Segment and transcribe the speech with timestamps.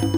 [0.00, 0.10] Hola,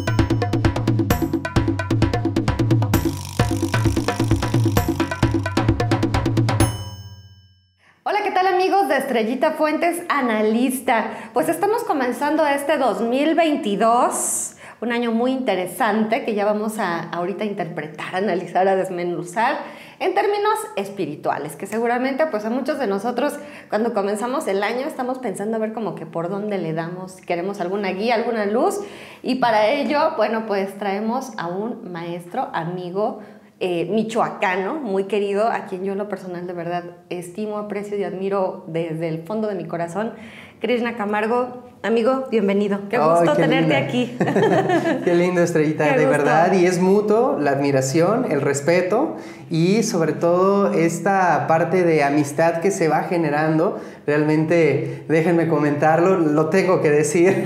[8.22, 11.30] ¿qué tal amigos de Estrellita Fuentes Analista?
[11.32, 18.16] Pues estamos comenzando este 2022, un año muy interesante que ya vamos a ahorita interpretar,
[18.16, 19.60] analizar, a desmenuzar
[20.00, 23.34] en términos espirituales, que seguramente pues a muchos de nosotros
[23.68, 27.60] cuando comenzamos el año estamos pensando a ver como que por dónde le damos, queremos
[27.60, 28.80] alguna guía, alguna luz
[29.22, 33.20] y para ello, bueno, pues traemos a un maestro, amigo,
[33.60, 38.04] eh, michoacano, muy querido, a quien yo en lo personal de verdad estimo, aprecio y
[38.04, 40.14] admiro desde el fondo de mi corazón.
[40.60, 42.80] Krishna Camargo, amigo, bienvenido.
[42.88, 44.16] Qué gusto tenerte aquí.
[45.04, 46.52] qué lindo, Estrellita, de verdad.
[46.52, 49.16] Y es mutuo la admiración, el respeto
[49.50, 53.80] y sobre todo esta parte de amistad que se va generando.
[54.06, 57.44] Realmente, déjenme comentarlo, lo tengo que decir.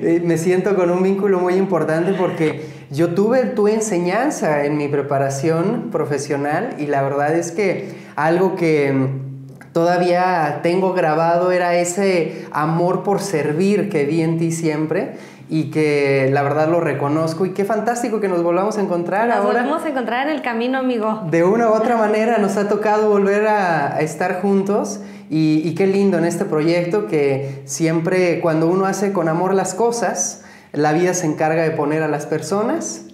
[0.24, 5.90] Me siento con un vínculo muy importante porque yo tuve tu enseñanza en mi preparación
[5.90, 9.33] profesional y la verdad es que algo que
[9.74, 15.16] todavía tengo grabado era ese amor por servir que vi en ti siempre
[15.50, 19.36] y que la verdad lo reconozco y qué fantástico que nos volvamos a encontrar nos
[19.36, 19.60] ahora.
[19.60, 21.24] Nos volvemos a encontrar en el camino, amigo.
[21.28, 25.86] De una u otra manera nos ha tocado volver a, estar juntos y, y, qué
[25.88, 31.14] lindo en este proyecto que siempre cuando uno hace con amor las cosas, la vida
[31.14, 33.06] se encarga de poner a las personas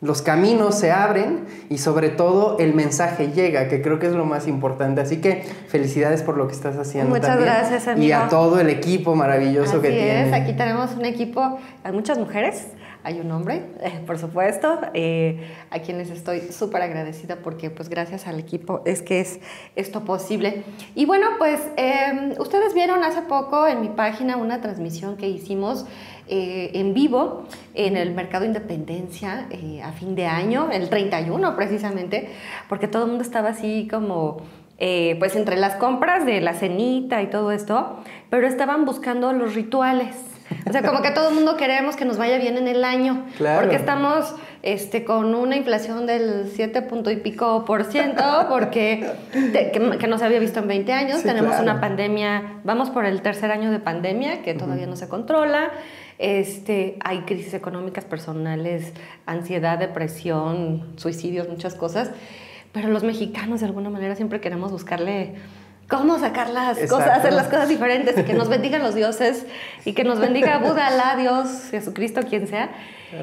[0.00, 4.24] los caminos se abren y sobre todo el mensaje llega, que creo que es lo
[4.24, 5.00] más importante.
[5.00, 7.14] Así que felicidades por lo que estás haciendo.
[7.14, 8.06] Muchas gracias, amigo.
[8.06, 10.32] Y a todo el equipo maravilloso que tienes.
[10.32, 12.66] Aquí tenemos un equipo, hay muchas mujeres,
[13.06, 18.26] hay un hombre, eh, por supuesto, eh, a quienes estoy súper agradecida porque pues gracias
[18.26, 19.38] al equipo es que es
[19.76, 20.64] esto posible.
[20.96, 25.86] Y bueno, pues em, ustedes vieron hace poco en mi página una transmisión que hicimos
[26.26, 32.30] eh, en vivo en el Mercado Independencia eh, a fin de año, el 31 precisamente,
[32.68, 34.38] porque todo el mundo estaba así como...
[34.78, 37.96] Eh, pues entre las compras de la cenita y todo esto,
[38.28, 40.35] pero estaban buscando los rituales.
[40.68, 43.24] O sea, como que todo el mundo queremos que nos vaya bien en el año,
[43.38, 50.06] porque estamos este, con una inflación del 7 punto y pico por ciento, porque que,
[50.08, 53.70] no se había visto en 20 años, tenemos una pandemia, vamos por el tercer año
[53.70, 55.70] de pandemia que todavía no se controla.
[56.18, 58.92] Este, hay crisis económicas personales,
[59.26, 62.10] ansiedad, depresión, suicidios, muchas cosas,
[62.72, 65.34] pero los mexicanos de alguna manera siempre queremos buscarle
[65.88, 69.46] cómo sacar las cosas, hacer las cosas diferentes y que nos bendigan los dioses
[69.84, 72.70] y que nos bendiga Buda, Alá, Dios, Jesucristo, quien sea.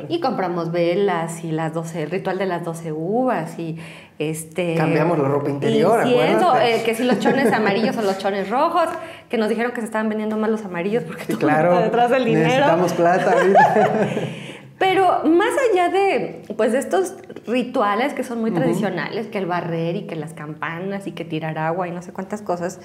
[0.07, 3.77] Y compramos velas y las 12, el ritual de las 12 uvas y
[4.17, 4.75] este...
[4.75, 8.87] Cambiamos la ropa interior, Incienso, eh, que si los chones amarillos o los chones rojos,
[9.29, 12.11] que nos dijeron que se estaban vendiendo mal los amarillos porque todo claro, está detrás
[12.11, 12.47] del dinero.
[12.47, 13.35] Necesitamos plata.
[14.93, 17.15] Pero más allá de, pues, de estos
[17.47, 21.57] rituales que son muy tradicionales, que el barrer y que las campanas y que tirar
[21.57, 22.79] agua y no sé cuántas cosas,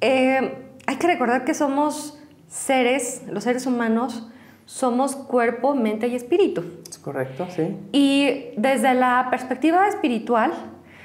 [0.00, 4.28] eh, hay que recordar que somos seres, los seres humanos,
[4.64, 6.64] somos cuerpo, mente y espíritu.
[6.88, 7.76] Es correcto, sí.
[7.92, 10.52] Y desde la perspectiva espiritual,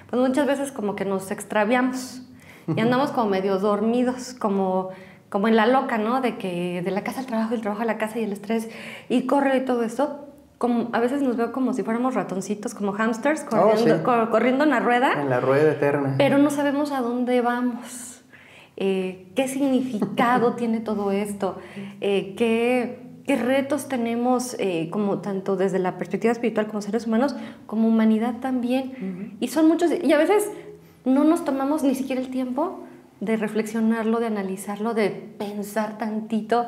[0.10, 2.22] pues muchas veces como que nos extraviamos
[2.68, 4.92] y andamos como medio dormidos, como,
[5.30, 6.22] como en la loca, ¿no?
[6.22, 8.70] De que de la casa al trabajo, el trabajo a la casa y el estrés
[9.08, 10.26] y corre y todo eso.
[10.58, 14.70] Como, a veces nos veo como si fuéramos ratoncitos, como hamsters, Oh, corriendo, corriendo en
[14.72, 15.22] la rueda.
[15.22, 16.16] En la rueda eterna.
[16.18, 18.22] Pero no sabemos a dónde vamos.
[18.76, 21.58] Eh, ¿Qué significado tiene todo esto?
[22.02, 27.36] Eh, ¿qué, ¿Qué retos tenemos eh, como tanto desde la perspectiva espiritual como seres humanos,
[27.66, 29.38] como humanidad también?
[29.40, 30.50] Y son muchos, y a veces
[31.06, 32.84] no nos tomamos ni siquiera el tiempo
[33.20, 36.66] de reflexionarlo, de analizarlo, de pensar tantito,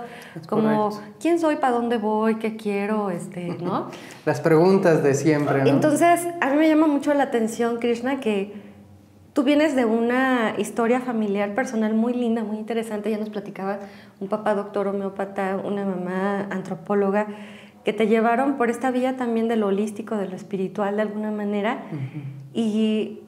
[0.49, 0.89] como
[1.19, 3.89] quién soy, para dónde voy, qué quiero, este, ¿no?
[4.25, 5.69] Las preguntas de siempre, ¿no?
[5.69, 8.53] Entonces, a mí me llama mucho la atención, Krishna, que
[9.33, 13.09] tú vienes de una historia familiar personal muy linda, muy interesante.
[13.09, 13.79] Ya nos platicaba
[14.19, 17.27] un papá doctor homeópata, una mamá antropóloga,
[17.85, 21.31] que te llevaron por esta vía también de lo holístico, de lo espiritual de alguna
[21.31, 21.83] manera.
[22.53, 23.21] Y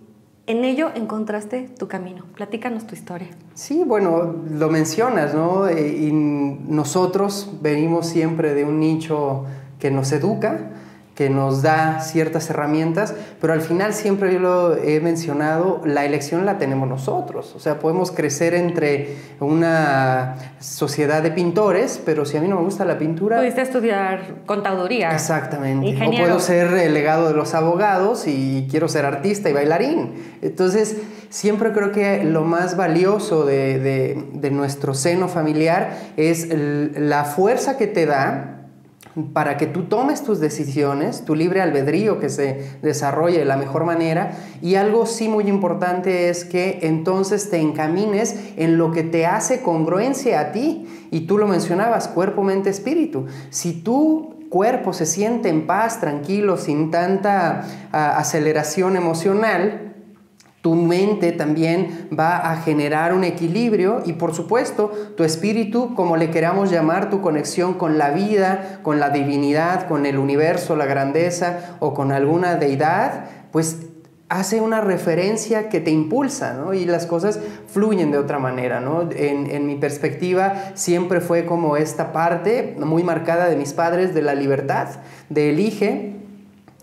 [0.46, 2.26] en ello encontraste tu camino.
[2.36, 3.30] Platícanos tu historia.
[3.54, 5.68] Sí, bueno, lo mencionas, ¿no?
[5.68, 9.46] Eh, y nosotros venimos siempre de un nicho
[9.80, 10.72] que nos educa,
[11.16, 16.46] que nos da ciertas herramientas, pero al final siempre yo lo he mencionado, la elección
[16.46, 17.54] la tenemos nosotros.
[17.56, 22.64] O sea, podemos crecer entre una sociedad de pintores, pero si a mí no me
[22.64, 23.38] gusta la pintura...
[23.38, 25.12] Pudiste estudiar contaduría.
[25.12, 25.86] Exactamente.
[25.86, 26.24] Ingeniero.
[26.24, 30.14] O puedo ser el legado de los abogados y quiero ser artista y bailarín.
[30.42, 30.98] Entonces,
[31.30, 37.78] siempre creo que lo más valioso de, de, de nuestro seno familiar es la fuerza
[37.78, 38.63] que te da
[39.34, 43.86] para que tú tomes tus decisiones, tu libre albedrío que se desarrolle de la mejor
[43.86, 44.32] manera.
[44.62, 49.62] Y algo sí muy importante es que entonces te encamines en lo que te hace
[49.62, 50.88] congruencia a ti.
[51.12, 53.28] Y tú lo mencionabas, cuerpo, mente, espíritu.
[53.52, 59.93] Si tu cuerpo se siente en paz, tranquilo, sin tanta ah, aceleración emocional,
[60.64, 66.32] tu mente también va a generar un equilibrio y por supuesto tu espíritu, como le
[66.32, 71.76] queramos llamar, tu conexión con la vida, con la divinidad, con el universo, la grandeza
[71.82, 73.88] o con alguna deidad, pues
[74.30, 76.74] hace una referencia que te impulsa, ¿no?
[76.74, 79.10] Y las cosas fluyen de otra manera, ¿no?
[79.12, 84.22] En, en, mi perspectiva siempre fue como esta parte muy marcada de mis padres de
[84.22, 84.88] la libertad,
[85.30, 86.13] de elige,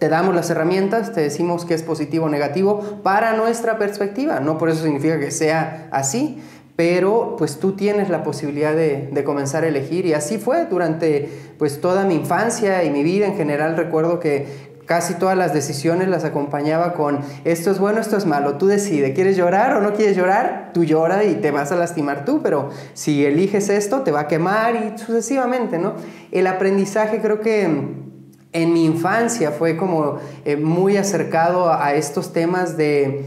[0.01, 4.41] te damos las herramientas, te decimos que es positivo o negativo para nuestra perspectiva.
[4.41, 6.43] No por eso significa que sea así,
[6.75, 11.83] pero pues tú tienes la posibilidad de, comenzar a elegir y así fue durante pues
[11.83, 13.77] toda mi infancia y mi vida en general.
[13.77, 18.55] Recuerdo que casi todas las decisiones las acompañaba con esto es bueno, esto es malo,
[18.55, 20.71] tú decides, ¿quieres llorar o no quieres llorar?
[20.73, 24.29] Tú llora y te vas a lastimar tú, pero si eliges esto te va a
[24.29, 25.93] quemar y sucesivamente, ¿no?
[26.33, 28.10] El aprendizaje creo que
[28.53, 33.25] en mi infancia fue como eh, muy acercado a, estos temas de,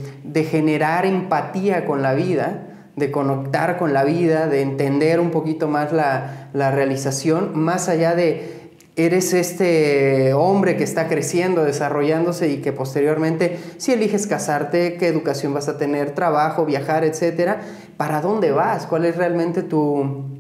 [0.50, 5.94] generar empatía con la vida, de conectar con la vida, de entender un poquito más
[5.94, 8.64] la, la realización, más allá de
[8.96, 15.54] eres este hombre que está creciendo, desarrollándose y que posteriormente, si eliges casarte, qué educación
[15.54, 17.62] vas a tener, trabajo, viajar, etcétera,
[17.98, 18.86] ¿para dónde vas?
[18.86, 20.33] ¿Cuál es realmente tu,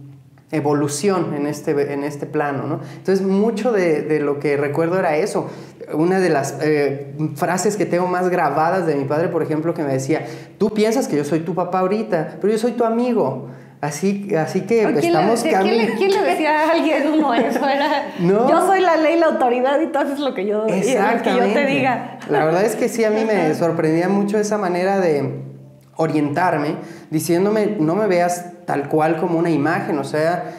[0.53, 2.63] evolución en este, en este plano.
[2.67, 2.79] ¿no?
[2.97, 5.49] Entonces, mucho de, de, lo que recuerdo era eso.
[5.93, 9.83] Una de las eh, frases que tengo más grabadas de mi padre, por ejemplo, que
[9.83, 10.25] me decía,
[10.57, 13.49] tú piensas que yo soy tu papá ahorita, pero yo soy tu amigo.
[13.81, 15.95] Así, así que estamos caminando.
[15.97, 17.67] ¿quién, le decía a alguien uno eso?
[17.67, 21.35] Era, yo soy la ley, la autoridad y tú haces lo que yo, lo que
[21.37, 22.17] yo te diga.
[22.29, 25.52] La verdad es que sí, a mí me sorprendía mucho esa manera de
[25.95, 26.75] orientarme,
[27.09, 30.55] diciéndome, no me veas tal cual como una imagen, o sea,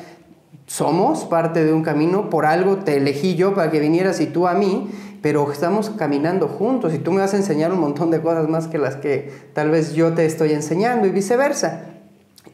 [0.66, 4.46] somos parte de un camino, por algo te elegí yo para que vinieras y tú
[4.46, 4.90] a mí,
[5.22, 8.66] pero estamos caminando juntos y tú me vas a enseñar un montón de cosas más
[8.66, 11.84] que las que tal vez yo te estoy enseñando y viceversa.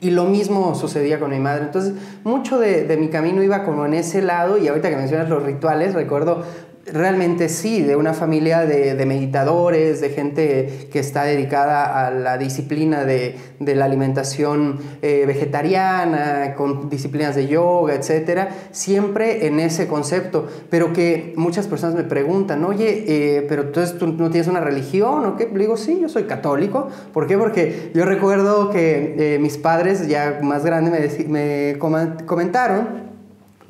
[0.01, 1.65] Y lo mismo sucedía con mi madre.
[1.65, 1.93] Entonces,
[2.25, 4.57] mucho de, de, mi camino iba como en ese lado.
[4.57, 6.45] Y ahorita que mencionas los rituales, recuerdo
[6.93, 13.05] realmente sí, de una familia de, meditadores, de gente que está dedicada a la disciplina
[13.05, 20.49] de, la alimentación eh, vegetariana, con disciplinas de yoga, etcétera, siempre en ese concepto.
[20.71, 25.25] Pero que muchas personas me preguntan, oye, eh, pero entonces tú no tienes una religión
[25.25, 25.49] o qué?
[25.53, 26.89] Le digo, sí, yo soy católico.
[27.13, 27.37] ¿Por qué?
[27.37, 31.79] Porque yo recuerdo que eh, mis padres, ya más grandes, me, me
[32.27, 33.10] comentaron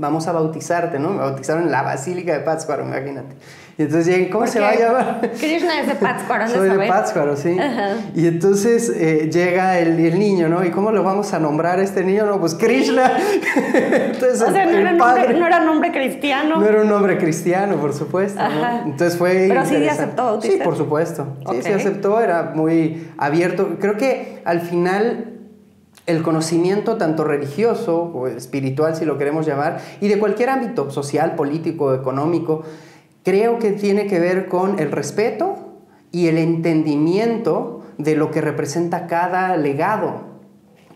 [0.01, 1.11] vamos a bautizarte, ¿no?
[1.11, 3.37] Me bautizaron en la Basílica de Pátzcuaro, imagínate.
[3.79, 5.31] Y entonces llegué, ¿cómo se va a llamar?
[5.39, 6.55] Krishna es de Pátzcuaro, ¿no?
[6.55, 7.57] Soy de Pátzcuaro, sí.
[8.15, 10.65] Y entonces eh, llega el, el, niño, ¿no?
[10.65, 12.27] ¿Y cómo lo vamos a nombrar a este niño?
[12.27, 13.13] No, pues Krishna.
[13.75, 16.61] entonces, o sea, no, era nombre, no, era nombre, cristiano.
[16.61, 18.43] No era un nombre cristiano, por supuesto.
[18.43, 18.83] ¿no?
[18.85, 19.47] Entonces fue.
[19.49, 20.41] Pero sí aceptó.
[20.43, 21.37] Sí, por supuesto.
[21.51, 23.77] Sí, sí aceptó, era muy abierto.
[23.81, 25.30] Creo que al final
[26.11, 31.35] el conocimiento tanto religioso o espiritual, si lo queremos llamar, y de cualquier ámbito social,
[31.35, 32.63] político, económico,
[33.25, 35.57] creo que tiene que ver con el respeto
[36.13, 40.23] y el entendimiento de lo que representa cada legado,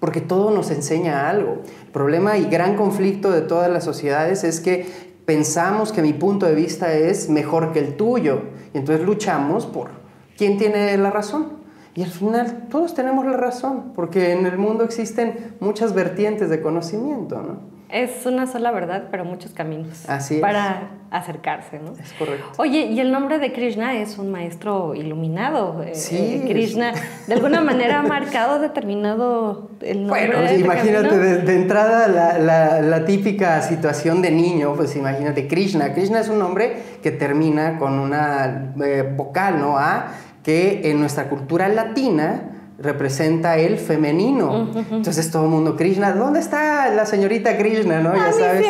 [0.01, 1.63] porque todo nos enseña algo.
[1.87, 4.87] El problema y gran conflicto de todas las sociedades es que
[5.25, 8.43] pensamos que mi punto de vista es mejor que el tuyo,
[8.73, 9.89] y entonces luchamos por
[10.37, 11.64] quién tiene la razón.
[11.97, 16.61] Y al final todos tenemos la razón, porque en el mundo existen muchas vertientes de
[16.61, 17.75] conocimiento, ¿no?
[17.95, 21.93] Es una sola verdad, pero muchos caminos Así para acercarse, ¿no?
[21.93, 22.45] Es correcto.
[22.57, 25.81] Oye, y el nombre de Krishna es un maestro iluminado.
[25.85, 26.43] Eh, sí.
[26.45, 26.93] Krishna,
[27.29, 30.27] de alguna manera ha marcado, determinado el nombre.
[30.27, 35.93] Bueno, este imagínate, de, entrada la, la, típica situación de niño, pues imagínate, Krishna.
[35.93, 39.79] Krishna es un nombre que termina con una eh, vocal, ¿no?
[39.79, 40.09] A
[40.45, 44.69] que en nuestra cultura latina representa el femenino.
[44.91, 48.01] Entonces todo el mundo, Krishna, ¿dónde está la señorita Krishna?
[48.01, 48.15] ¿no?
[48.15, 48.67] ya sabes.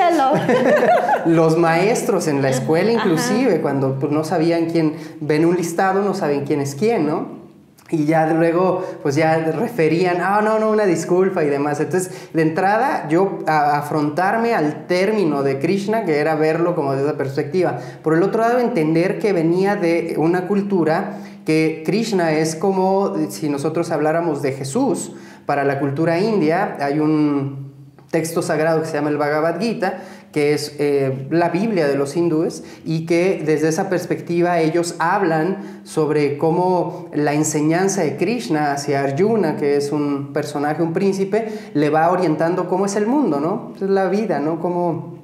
[1.27, 6.15] Los maestros en la escuela inclusive, cuando pues, no sabían quién, ven un listado, no
[6.15, 7.45] saben quién es quién, ¿no?
[7.91, 11.81] Y ya luego, pues ya referían, ah, no, no, una disculpa y demás.
[11.81, 17.09] Entonces, de entrada, yo a afrontarme al término de Krishna, que era verlo como desde
[17.09, 17.79] esa perspectiva.
[18.03, 23.49] Por el otro lado, entender que venía de una cultura que Krishna es como si
[23.49, 25.13] nosotros habláramos de Jesús.
[25.47, 27.73] Para la cultura india hay un
[28.11, 29.99] texto sagrado que se llama el Bhagavad Gita,
[30.33, 35.81] que es eh, la Biblia de los hindúes, y que desde esa perspectiva ellos hablan
[35.85, 41.91] sobre cómo la enseñanza de Krishna hacia Arjuna, que es un personaje, un príncipe, le
[41.91, 43.73] va orientando cómo es el mundo, ¿no?
[43.81, 44.61] La vida, ¿no?
[44.61, 45.19] Cómo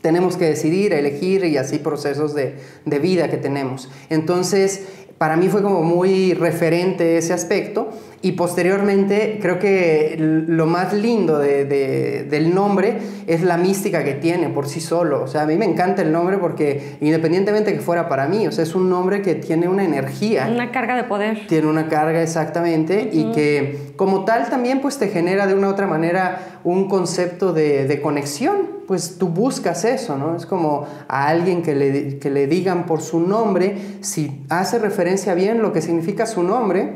[0.00, 3.88] tenemos que decidir, elegir y así procesos de, de vida que tenemos.
[4.08, 4.86] Entonces,
[5.18, 7.88] para mí fue como muy referente ese aspecto
[8.20, 14.68] y posteriormente creo que lo más lindo del nombre es la mística que tiene por
[14.68, 15.22] sí solo.
[15.22, 18.52] O sea, a mí me encanta el nombre porque independientemente que fuera para mí, o
[18.52, 20.48] sea, es un nombre que tiene una energía.
[20.50, 21.46] Una carga de poder.
[21.46, 25.70] Tiene una carga exactamente y que como tal también pues te genera de una u
[25.70, 28.75] otra manera un concepto de, de conexión.
[28.86, 30.36] Pues tú buscas eso, ¿no?
[30.36, 35.34] Es como a alguien que le, que le digan por su nombre, si hace referencia
[35.34, 36.94] bien lo que significa su nombre,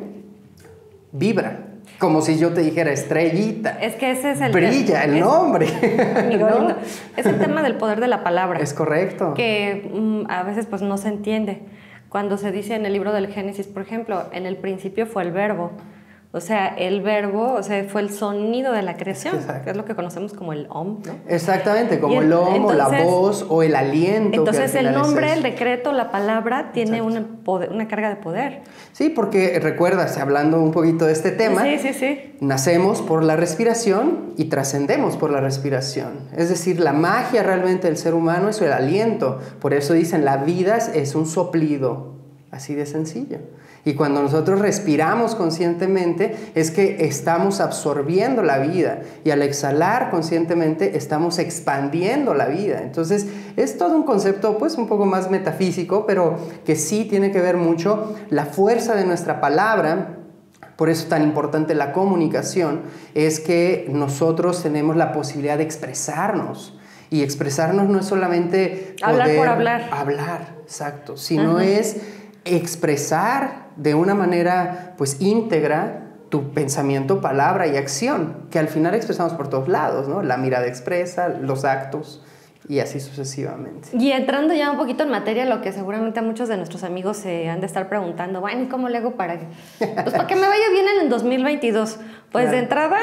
[1.12, 1.66] vibra.
[1.99, 3.78] Como si yo te dijera estrellita.
[3.80, 5.66] Es que ese es el Brilla el nombre.
[7.16, 8.59] Es el tema del poder de la palabra.
[8.61, 9.35] Es correcto.
[9.35, 11.61] Que mm, a veces pues no se entiende.
[12.09, 15.30] Cuando se dice en el libro del Génesis, por ejemplo, en el principio fue el
[15.30, 15.73] verbo.
[16.32, 19.84] O sea, el verbo, o sea, fue el sonido de la creación, que es lo
[19.84, 21.14] que conocemos como el om, ¿no?
[21.26, 24.38] Exactamente, como el om o la voz o el aliento.
[24.38, 28.62] Entonces el nombre, el decreto, la palabra tiene una, una, carga de poder.
[28.92, 32.37] Sí, porque recuerdas, hablando un poquito de este tema, sí, sí, sí.
[32.40, 36.28] nacemos por la respiración y trascendemos por la respiración.
[36.37, 39.40] Es decir, la magia realmente del ser humano es el aliento.
[39.58, 42.14] Por eso dicen, la vida es un soplido,
[42.52, 43.38] así de sencillo.
[43.84, 50.99] Y cuando nosotros respiramos conscientemente es que estamos absorbiendo la vida y al exhalar conscientemente
[50.99, 52.80] estamos expandiendo la vida.
[52.82, 57.40] Entonces es todo un concepto pues un poco más metafísico, pero que sí tiene que
[57.40, 60.18] ver mucho la fuerza de nuestra palabra.
[60.76, 62.82] Por eso tan importante la comunicación
[63.14, 66.76] es que nosotros tenemos la posibilidad de expresarnos.
[67.12, 69.88] Y expresarnos no es solamente hablar por hablar.
[69.90, 71.96] Hablar, exacto, sino es
[72.44, 79.32] expresar de una manera pues íntegra tu pensamiento, palabra y acción, que al final expresamos
[79.35, 80.23] por todos lados, ¿no?
[80.23, 82.25] La mirada expresa, los actos
[82.68, 83.88] y así sucesivamente.
[83.99, 87.16] Y entrando ya un poquito en materia, lo que seguramente a muchos de nuestros amigos
[87.16, 89.40] se han de estar preguntando, bueno, ¿y cómo le hago para,
[89.78, 91.99] pues, para que me vaya bien en el 2022?
[92.30, 92.99] Pues de entrada,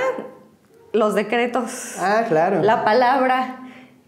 [0.94, 1.98] los decretos.
[2.00, 2.63] Ah, claro.
[2.63, 3.63] La palabra.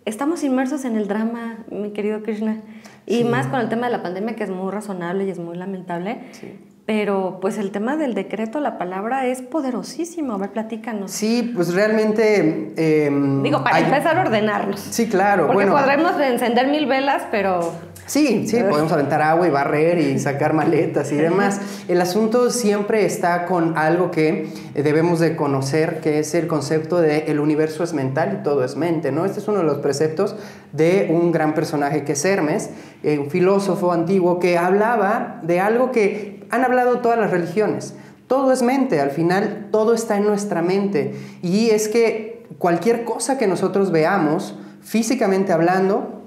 [0.05, 2.61] Estamos inmersos en el drama, mi querido Krishna.
[3.09, 5.57] Y más con el tema de la pandemia, que es muy razonable y es muy
[5.57, 6.19] lamentable.
[6.85, 10.33] Pero pues el tema del decreto, la palabra es poderosísimo.
[10.33, 11.11] A ver, platícanos.
[11.11, 12.73] Sí, pues realmente...
[12.77, 14.79] Em, Digo, para empezar a ordenarnos.
[14.79, 15.47] Sí, claro.
[15.47, 17.73] Porque podremos encender mil velas, pero
[18.09, 21.61] Sí, sí, podemos aventar agua y barrer y sacar maletas y demás.
[21.87, 27.25] El asunto siempre está con algo que debemos de conocer, que es el concepto de
[27.27, 29.25] el universo es mental y todo es mente, ¿no?
[29.25, 30.35] Este es uno de los preceptos
[30.73, 32.71] de un gran personaje que es Hermes,
[33.03, 37.93] eh, un filósofo antiguo que hablaba de algo que han hablado todas las religiones.
[38.25, 41.13] Todo es mente, al final todo está en nuestra mente.
[41.43, 46.18] Y es que cualquier cosa que nosotros veamos, físicamente hablando,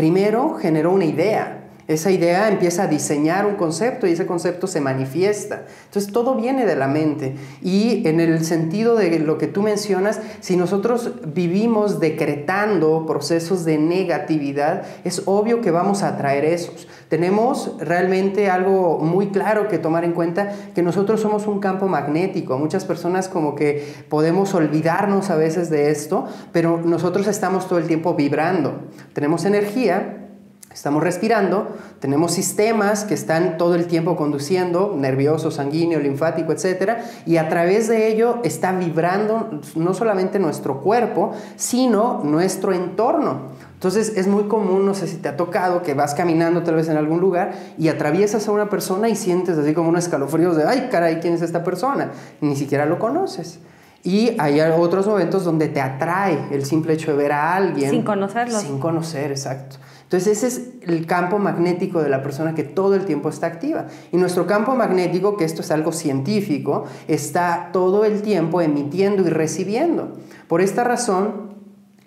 [0.00, 1.59] Primero generó una idea,
[1.90, 5.64] esa idea empieza a diseñar un concepto y ese concepto se manifiesta.
[5.86, 7.34] Entonces todo viene de la mente.
[7.62, 13.78] Y en el sentido de lo que tú mencionas, si nosotros vivimos decretando procesos de
[13.78, 16.86] negatividad, es obvio que vamos a atraer esos.
[17.08, 22.56] Tenemos realmente algo muy claro que tomar en cuenta, que nosotros somos un campo magnético.
[22.56, 27.88] Muchas personas como que podemos olvidarnos a veces de esto, pero nosotros estamos todo el
[27.88, 28.82] tiempo vibrando.
[29.12, 30.28] Tenemos energía
[30.72, 31.66] Estamos respirando,
[31.98, 36.92] tenemos sistemas que están todo el tiempo conduciendo, nervioso, sanguíneo, linfático, etc.
[37.26, 43.50] Y a través de ello está vibrando no solamente nuestro cuerpo, sino nuestro entorno.
[43.74, 46.88] Entonces es muy común, no sé si te ha tocado, que vas caminando tal vez
[46.88, 50.64] en algún lugar y atraviesas a una persona y sientes así como unos escalofríos de,
[50.64, 52.12] ay, caray, ¿quién es esta persona?
[52.40, 53.58] Ni siquiera lo conoces.
[54.04, 57.90] Y hay otros momentos donde te atrae el simple hecho de ver a alguien.
[57.90, 58.60] Sin conocerlo.
[58.60, 59.76] Sin conocer, exacto.
[60.10, 63.86] Entonces ese es el campo magnético de la persona que todo el tiempo está activa.
[64.10, 69.30] Y nuestro campo magnético, que esto es algo científico, está todo el tiempo emitiendo y
[69.30, 70.18] recibiendo.
[70.48, 71.54] Por esta razón,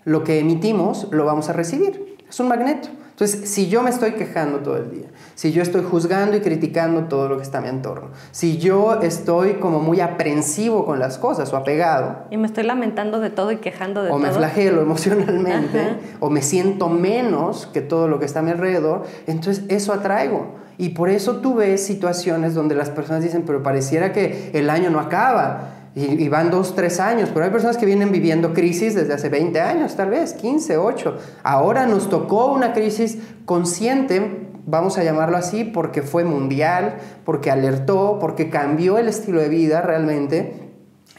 [0.04, 2.18] lo que emitimos lo vamos a recibir.
[2.30, 2.90] Es un magneto.
[3.14, 5.06] Entonces, si yo me estoy quejando todo el día,
[5.36, 9.02] si yo estoy juzgando y criticando todo lo que está a mi entorno, si yo
[9.02, 12.26] estoy como muy aprensivo con las cosas o apegado.
[12.32, 14.18] Y me estoy lamentando de todo y quejando de todo.
[14.18, 18.50] O me flagelo emocionalmente, o me siento menos que todo lo que está a mi
[18.50, 20.56] alrededor, entonces eso atraigo.
[20.80, 24.90] Y por eso tú ves situaciones donde las personas dicen, pero pareciera que el año
[24.90, 29.14] no acaba y, van dos, tres años, pero hay personas que vienen viviendo crisis desde
[29.14, 31.18] hace 20 años, tal vez, 15, 8.
[31.44, 36.96] Ahora nos tocó una crisis consciente, vamos a llamarlo así, porque fue mundial,
[37.26, 40.72] porque alertó, porque cambió el estilo de vida realmente.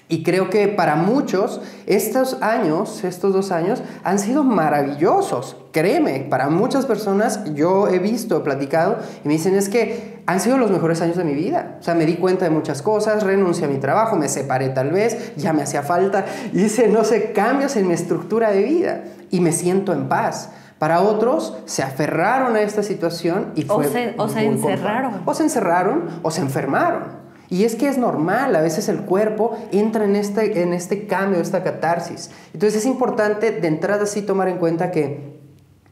[0.09, 5.57] Y creo que para muchos estos años, estos dos años, han sido maravillosos.
[5.73, 10.40] Créeme, para muchas personas yo he visto, he platicado y me dicen es que han
[10.40, 11.76] sido los mejores años de mi vida.
[11.81, 14.90] O sea, me di cuenta de muchas cosas, renuncié a mi trabajo, me separé tal
[14.90, 19.40] vez, ya me hacía falta, hice, no sé, cambios en mi estructura de vida y
[19.40, 20.50] me siento en paz.
[20.78, 25.23] Para otros se aferraron a esta situación y fue o se, o se encerraron.
[25.25, 27.25] O se encerraron o se enfermaron.
[27.50, 31.40] Y es que es normal, a veces el cuerpo entra en este, en este cambio,
[31.40, 32.31] esta catarsis.
[32.52, 35.35] Entonces es importante de entrada sí tomar en cuenta que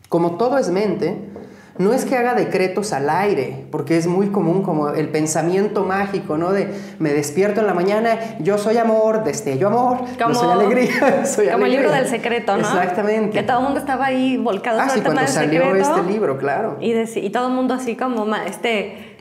[0.09, 1.32] como todo es mente,
[1.79, 6.37] no es que haga decretos al aire, porque es muy común como el pensamiento mágico,
[6.37, 6.53] ¿no?
[6.53, 11.49] De me despierto en la mañana, yo soy amor, destello amor, yo soy alegría, soy
[11.49, 12.61] Como el libro del secreto, ¿no?
[12.61, 13.39] Exactamente.
[13.39, 16.77] Que todo el mundo estaba ahí volcado ah, sí, cuando salió este libro, claro.
[16.81, 19.13] Y, y todo el mundo así como este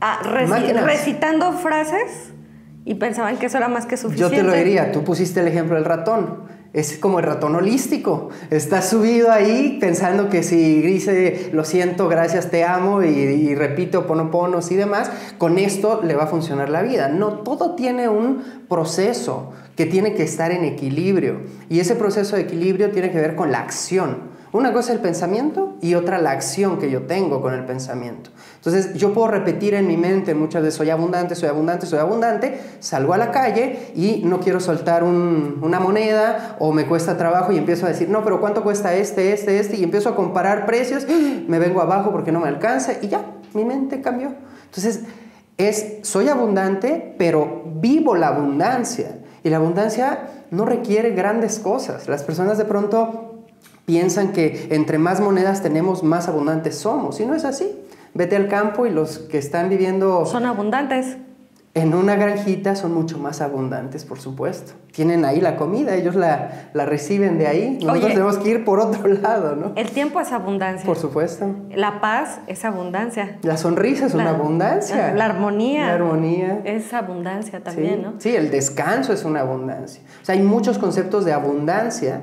[0.00, 2.32] Ah, recitando frases
[2.84, 4.36] y pensaban que eso era más que suficiente.
[4.36, 6.44] Yo te lo diría, tú pusiste el ejemplo del ratón.
[6.72, 8.28] Es como el ratón holístico.
[8.50, 13.96] Está subido ahí pensando que si dice lo siento, gracias, te amo y, y repite
[13.96, 17.08] oponoponos y demás, con esto le va a funcionar la vida.
[17.08, 21.40] No, todo tiene un proceso que tiene que estar en equilibrio.
[21.70, 24.27] Y ese proceso de equilibrio tiene que ver con la acción.
[24.52, 28.30] Una cosa es el pensamiento y otra la acción que yo tengo con el pensamiento.
[28.56, 32.60] Entonces yo puedo repetir en mi mente muchas veces soy abundante, soy abundante, soy abundante,
[32.80, 37.58] salgo a la calle y no quiero soltar una moneda o me cuesta trabajo y
[37.58, 39.76] empiezo a decir, no, pero ¿cuánto cuesta este, este, este?
[39.76, 41.06] Y empiezo a comparar precios,
[41.46, 43.20] me vengo abajo porque no me alcanza y ya,
[43.52, 44.32] mi mente cambió.
[44.64, 45.02] Entonces
[45.58, 49.18] es, soy abundante, pero vivo la abundancia.
[49.44, 52.08] Y la abundancia no requiere grandes cosas.
[52.08, 53.27] Las personas de pronto
[53.88, 57.20] piensan que entre más monedas tenemos, más abundantes somos.
[57.20, 57.74] Y no es así.
[58.12, 60.26] Vete al campo y los que están viviendo...
[60.26, 61.16] Son abundantes.
[61.72, 64.72] En una granjita son mucho más abundantes, por supuesto.
[64.92, 67.78] Tienen ahí la comida, ellos la, la reciben de ahí.
[67.80, 69.72] Nosotros tenemos que ir por otro lado, ¿no?
[69.74, 70.84] El tiempo es abundancia.
[70.84, 71.46] Por supuesto.
[71.74, 73.38] La paz es abundancia.
[73.40, 75.14] La sonrisa es una abundancia.
[75.14, 75.86] La, armonía.
[75.86, 76.60] La armonía.
[76.64, 78.14] Es abundancia también, ¿no?
[78.18, 80.02] Sí, el descanso es una abundancia.
[80.20, 82.20] O sea, hay muchos conceptos de abundancia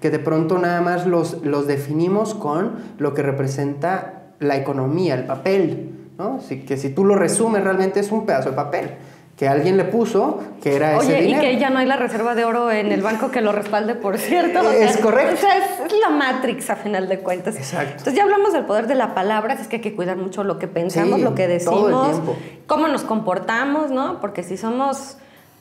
[0.00, 5.24] que de pronto nada más los, los definimos con lo que representa la economía, el
[5.24, 6.40] papel, ¿no?
[6.66, 8.90] que si tú lo resumes realmente es un pedazo de papel
[9.38, 12.34] que alguien le puso que era ese Oye, y que ya no hay la reserva
[12.34, 14.68] de oro en el banco que lo respalde, por cierto.
[14.72, 15.34] es correcto.
[15.34, 17.54] O sea, es, la Matrix a final de cuentas.
[17.54, 17.90] Exacto.
[17.90, 20.58] Entonces ya hablamos del poder de la palabra, es que hay que cuidar mucho lo
[20.58, 22.20] que pensamos, lo que decimos,
[22.66, 24.20] cómo nos comportamos, ¿no?
[24.20, 25.18] Porque si somos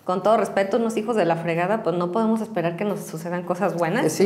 [0.08, 3.44] con todo respeto, unos hijos de la fregada, pues no podemos esperar que nos sucedan
[3.44, 4.26] cosas buenas, sí.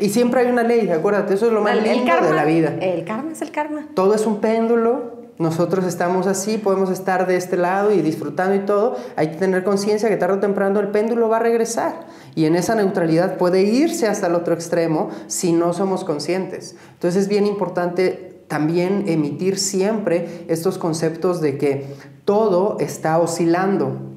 [0.00, 2.74] Y siempre hay una ley, acuérdate, eso es lo más lindo de la vida.
[2.80, 3.86] El karma es el karma.
[3.94, 8.66] Todo es un péndulo, nosotros estamos así, podemos estar de este lado y disfrutando y
[8.66, 8.96] todo.
[9.14, 12.56] Hay que tener conciencia que tarde o temprano el péndulo va a regresar y en
[12.56, 16.74] esa neutralidad puede irse hasta el otro extremo si no somos conscientes.
[16.94, 21.86] Entonces es bien importante también emitir siempre estos conceptos de que
[22.24, 24.09] todo está oscilando.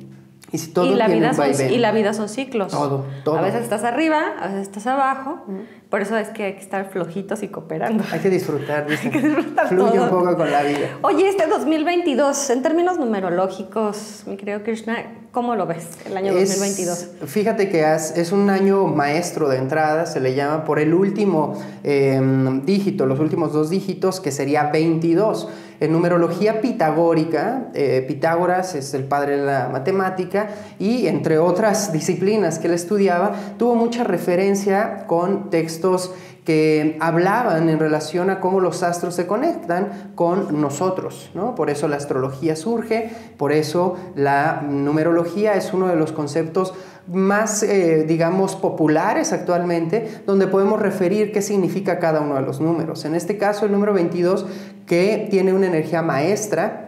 [0.53, 2.71] Y, la vida son, y la vida son ciclos.
[2.71, 3.37] Todo, todo.
[3.37, 5.41] A veces estás arriba, a veces estás abajo.
[5.89, 8.03] Por eso es que hay que estar flojitos y cooperando.
[8.11, 10.99] Hay que disfrutar, hay que disfrutar Fluye un poco con la vida.
[11.01, 14.97] Oye, este 2022, en términos numerológicos, mi querido Krishna,
[15.31, 17.07] ¿cómo lo ves el año 2022?
[17.25, 22.63] Fíjate que es un año maestro de entrada, se le llama por el último em,
[22.63, 25.47] dígito, los últimos dos dígitos, que sería 22.
[25.83, 30.47] En numerología pitagórica, eh, Pitágoras es el padre de la matemática
[30.79, 36.13] y entre otras disciplinas que él estudiaba, tuvo mucha referencia con textos
[36.45, 41.31] que hablaban en relación a cómo los astros se conectan con nosotros.
[41.33, 41.53] ¿no?
[41.53, 46.73] Por eso la astrología surge, por eso la numerología es uno de los conceptos
[47.07, 53.03] más, eh, digamos, populares actualmente, donde podemos referir qué significa cada uno de los números.
[53.03, 54.45] En este caso, el número 22,
[54.85, 56.83] que tiene una energía maestra,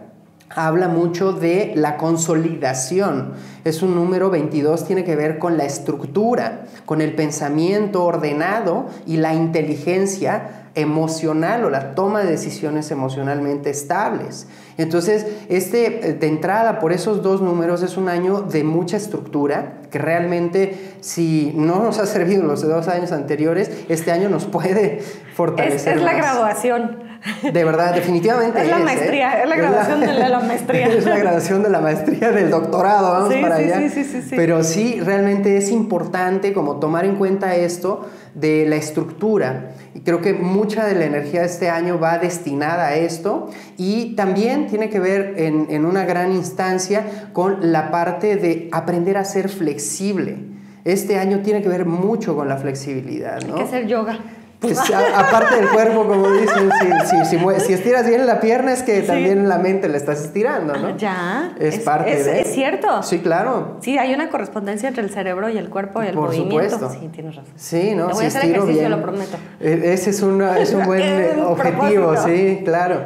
[0.50, 3.32] habla mucho de la consolidación.
[3.64, 9.16] Es un número 22, tiene que ver con la estructura, con el pensamiento ordenado y
[9.16, 14.46] la inteligencia emocional o la toma de decisiones emocionalmente estables.
[14.76, 19.98] Entonces, este de entrada por esos dos números es un año de mucha estructura que
[19.98, 25.00] realmente si no nos ha servido los dos años anteriores, este año nos puede
[25.34, 25.96] fortalecer.
[25.96, 27.05] Es, la graduación.
[27.42, 28.62] De verdad, definitivamente.
[28.62, 28.84] Es la ¿eh?
[28.84, 30.86] maestría, es la graduación de la, maestría.
[30.96, 33.78] Es la graduación de la maestría del doctorado, vamos para allá.
[33.78, 34.36] Sí, sí, sí, sí.
[34.36, 39.72] Pero sí, realmente es importante como tomar en cuenta esto de la estructura.
[39.94, 44.14] Y creo que mucha de la energía de este año va destinada a esto y
[44.14, 49.24] también tiene que ver en, en una gran instancia con la parte de aprender a
[49.24, 50.36] ser flexible.
[50.84, 53.42] Este año tiene que ver mucho con la flexibilidad.
[53.42, 53.54] ¿no?
[53.54, 54.18] Hay que hacer yoga.
[54.60, 54.78] Pues
[55.14, 56.70] aparte del cuerpo, como dicen,
[57.04, 60.96] si, estiras bien la pierna es que también la mente la estás estirando, ¿no?
[60.96, 61.54] Ya.
[61.58, 62.40] Es, parte de...
[62.40, 63.02] Es cierto.
[63.02, 63.76] Sí, claro.
[63.80, 66.70] Sí, hay una correspondencia entre el cerebro y el cuerpo y el Por movimiento.
[66.70, 67.00] Supuesto.
[67.00, 67.52] Sí, tienes razón.
[67.56, 68.08] Sí, ¿no?
[68.08, 69.36] Te voy a hacer ejercicio, lo prometo.
[69.60, 70.38] E, ese es, es un
[70.86, 73.04] buen objetivo, sí, claro.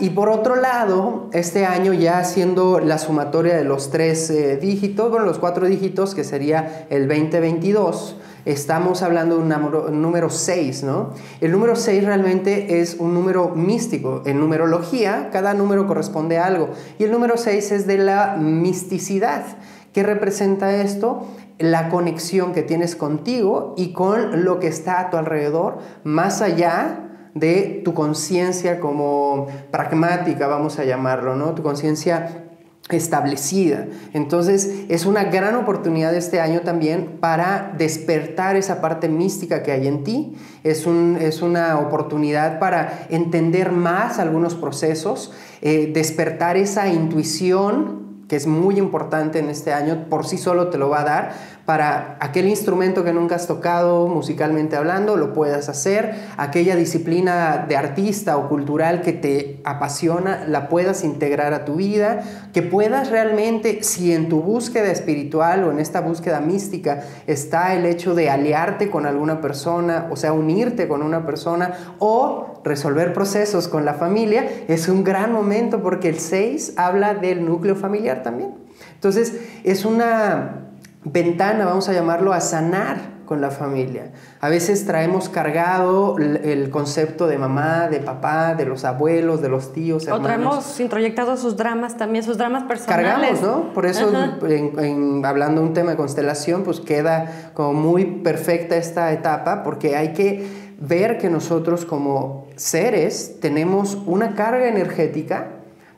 [0.00, 5.10] Y por otro lado, este año ya siendo la sumatoria de los tres eh, dígitos,
[5.10, 8.16] bueno, los cuatro dígitos, que sería el 2022,
[8.48, 11.10] estamos hablando de un número, 6, ¿no?
[11.40, 14.22] El número 6 realmente es un número místico.
[14.24, 16.70] En numerología, cada número corresponde a algo.
[16.98, 19.44] Y el número 6 es de la misticidad.
[19.92, 21.26] ¿Qué representa esto?
[21.58, 27.04] La conexión que tienes contigo y con lo que está a tu alrededor, más allá
[27.34, 31.54] de tu conciencia como pragmática, vamos a llamarlo, ¿no?
[31.54, 32.47] Tu conciencia
[32.90, 33.86] establecida.
[34.12, 39.86] Entonces es una gran oportunidad este año también para despertar esa parte mística que hay
[39.86, 40.36] en ti.
[40.64, 47.98] Es, un, es una oportunidad para entender más algunos procesos, eh, despertar esa intuición
[48.28, 51.32] que es muy importante en este año, por sí solo te lo va a dar,
[51.68, 57.76] para aquel instrumento que nunca has tocado musicalmente hablando, lo puedas hacer, aquella disciplina de
[57.76, 62.22] artista o cultural que te apasiona, la puedas integrar a tu vida,
[62.54, 67.84] que puedas realmente, si en tu búsqueda espiritual o en esta búsqueda mística está el
[67.84, 73.68] hecho de aliarte con alguna persona, o sea, unirte con una persona o resolver procesos
[73.68, 78.54] con la familia, es un gran momento porque el 6 habla del núcleo familiar también.
[78.94, 80.67] Entonces, es una
[81.12, 84.10] ventana, vamos a llamarlo, a sanar con la familia.
[84.40, 89.74] A veces traemos cargado el concepto de mamá, de papá, de los abuelos, de los
[89.74, 90.20] tíos, hermanos.
[90.20, 93.12] O traemos introyectado sus dramas también, sus dramas personales.
[93.12, 93.74] Cargamos, ¿no?
[93.74, 94.10] Por eso,
[94.48, 99.94] en, hablando de un tema de constelación, pues queda como muy perfecta esta etapa, porque
[99.94, 100.48] hay que
[100.80, 105.48] ver que nosotros como seres tenemos una carga energética,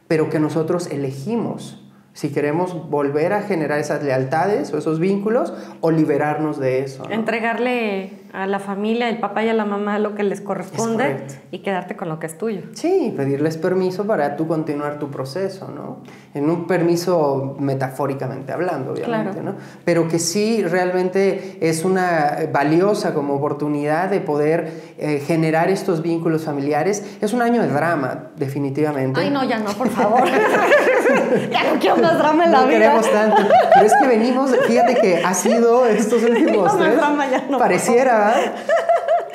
[0.08, 1.79] pero que nosotros elegimos
[2.12, 7.08] si queremos volver a generar esas lealtades o esos vínculos o liberarnos de eso.
[7.10, 11.58] Entregarle a la familia, el papá y a la mamá lo que les corresponde y
[11.60, 12.62] quedarte con lo que es tuyo.
[12.74, 15.98] Sí, pedirles permiso para tú continuar tu proceso, ¿no?
[16.32, 19.54] En un permiso metafóricamente hablando, obviamente, ¿no?
[19.84, 26.44] Pero que sí realmente es una valiosa como oportunidad de poder eh, generar estos vínculos
[26.44, 27.18] familiares.
[27.20, 29.20] Es un año de drama, definitivamente.
[29.20, 30.22] Ay, no, ya no, por favor.
[31.50, 32.78] ya no quiero más drama en la no vida.
[32.78, 33.42] queremos tanto.
[33.74, 37.58] Pero es que venimos, fíjate que ha sido estos últimos tres, drama, ya no,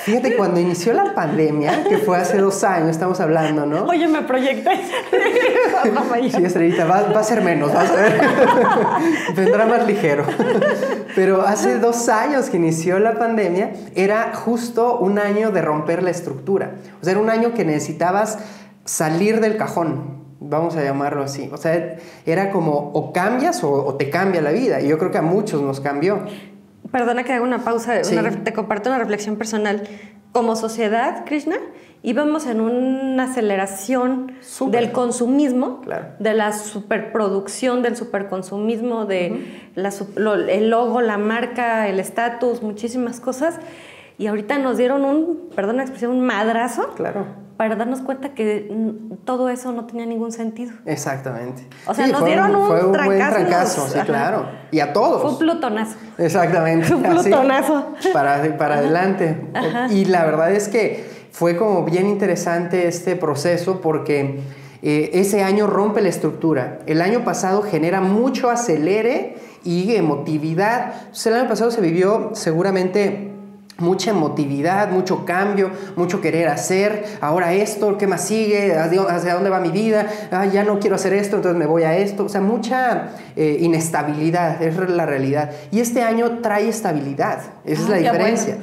[0.06, 3.86] Fíjate, cuando inició la pandemia, que fue hace dos años, estamos hablando, ¿no?
[3.86, 4.69] Oye, me proyecté.
[6.30, 8.21] sí, Estrellita, va, va, a ser menos, vas a ver.
[9.36, 10.24] Vendrá más ligero.
[11.15, 16.12] Pero hace dos años que inició la pandemia, era justo un año de romper la
[16.12, 16.76] estructura.
[17.02, 18.38] O sea, era un año que necesitabas
[18.84, 21.50] salir del cajón, vamos a llamarlo así.
[21.52, 24.82] O sea, era como o cambias o, o, te cambia la vida.
[24.82, 26.19] Y yo creo que a muchos nos cambió.
[26.95, 29.84] Perdona que haga una pausa, te comparto una reflexión personal.
[30.31, 31.58] Como sociedad, Krishna,
[32.03, 34.31] íbamos en una aceleración
[34.67, 35.81] del consumismo,
[36.19, 39.43] de la superproducción, del superconsumismo, de
[39.75, 43.60] el logo, la marca, el estatus, muchísimas cosas.
[44.17, 46.93] Y ahorita nos dieron un, perdón la expresión, un madrazo.
[46.95, 48.69] Claro para darnos cuenta que
[49.23, 50.73] todo eso no tenía ningún sentido.
[50.85, 51.67] Exactamente.
[51.87, 54.45] O sea, nos dieron un, fue un trancazo, buen trancazo, sí, claro.
[54.71, 55.21] Y a todos.
[55.21, 55.95] Fue un plutonazo.
[56.17, 56.93] Exactamente.
[56.93, 57.93] un plutonazo.
[58.13, 59.49] para para adelante.
[59.91, 64.41] Y la verdad es que fue como bien interesante este proceso porque
[64.81, 66.79] eh, ese año rompe la estructura.
[66.87, 70.93] El año pasado genera mucho acelere y emotividad.
[70.99, 73.35] Entonces, el año pasado se vivió seguramente
[73.77, 78.73] mucha emotividad, mucho cambio, mucho querer hacer, ahora esto, ¿qué más sigue?
[78.75, 80.07] ¿Hacia dónde va mi vida?
[80.31, 82.25] Ah, ya no quiero hacer esto, entonces me voy a esto.
[82.25, 85.51] O sea, mucha eh, inestabilidad, es la realidad.
[85.71, 88.57] Y este año trae estabilidad, esa es la diferencia.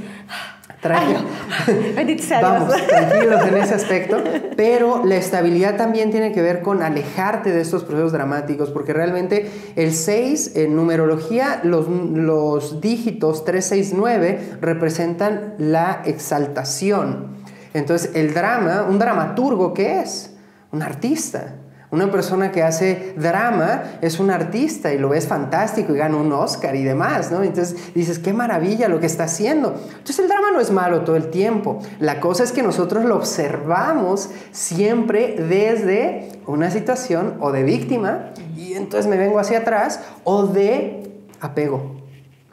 [2.42, 4.22] Vamos, tranquilos en ese aspecto,
[4.56, 9.48] pero la estabilidad también tiene que ver con alejarte de estos procesos dramáticos, porque realmente
[9.76, 17.28] el 6 en numerología, los, los dígitos 369 representan la exaltación.
[17.74, 20.34] Entonces, el drama, un dramaturgo, ¿qué es?
[20.72, 21.61] Un artista.
[21.92, 26.32] Una persona que hace drama es un artista y lo ves fantástico y gana un
[26.32, 27.42] Oscar y demás, ¿no?
[27.42, 29.74] Entonces dices, qué maravilla lo que está haciendo.
[29.90, 31.80] Entonces el drama no es malo todo el tiempo.
[32.00, 38.72] La cosa es que nosotros lo observamos siempre desde una situación o de víctima y
[38.72, 41.96] entonces me vengo hacia atrás o de apego,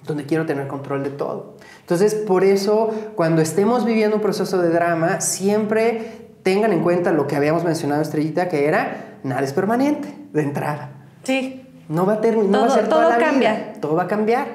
[0.03, 1.55] donde quiero tener control de todo.
[1.79, 7.25] Entonces, por eso, cuando estemos viviendo un proceso de drama, siempre tengan en cuenta lo
[7.25, 10.91] que habíamos mencionado, Estrellita, que era nada es permanente de entrada.
[11.23, 11.65] Sí.
[11.87, 13.53] No va a, terminar, no va a ser toda la cambia.
[13.53, 13.73] vida.
[13.81, 14.47] Todo va a cambiar.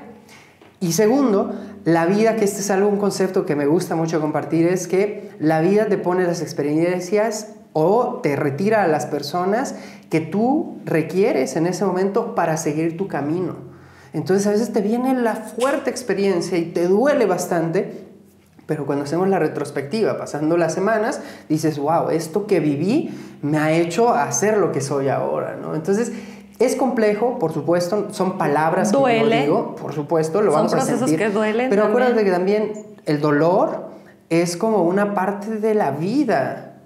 [0.80, 1.52] Y segundo,
[1.84, 5.30] la vida, que este es algo, un concepto que me gusta mucho compartir, es que
[5.40, 9.74] la vida te pone las experiencias o te retira a las personas
[10.10, 13.56] que tú requieres en ese momento para seguir tu camino.
[14.12, 18.13] Entonces a veces te viene la fuerte experiencia y te duele bastante,
[18.66, 23.10] pero cuando hacemos la retrospectiva, pasando las semanas, dices, wow, esto que viví
[23.42, 25.74] me ha hecho hacer lo que soy ahora, ¿no?
[25.74, 26.12] Entonces,
[26.58, 31.18] es complejo, por supuesto, son palabras que yo digo, por supuesto, lo vamos a sentir.
[31.18, 31.68] que duelen.
[31.68, 32.72] Pero acuérdate que también
[33.06, 33.88] el dolor
[34.30, 36.76] es como una parte de la vida,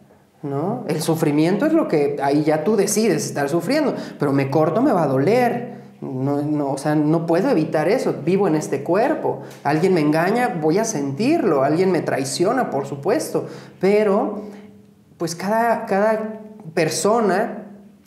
[0.43, 0.85] ¿no?
[0.89, 4.93] El sufrimiento es lo que ahí ya tú decides estar sufriendo, pero me corto, me
[4.93, 5.78] va a doler.
[6.01, 9.43] No, no, o sea, no puedo evitar eso, vivo en este cuerpo.
[9.65, 13.47] Alguien me engaña, voy a sentirlo, alguien me traiciona, por supuesto,
[13.81, 14.43] pero
[15.17, 16.41] pues cada, cada
[16.73, 17.65] persona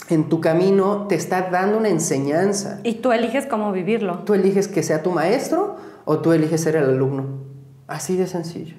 [0.10, 2.80] en tu camino te está dando una enseñanza.
[2.84, 4.20] Y tú eliges cómo vivirlo.
[4.20, 5.76] Tú eliges que sea tu maestro
[6.06, 7.26] o tú eliges ser el alumno.
[7.88, 8.76] Así de sencillo.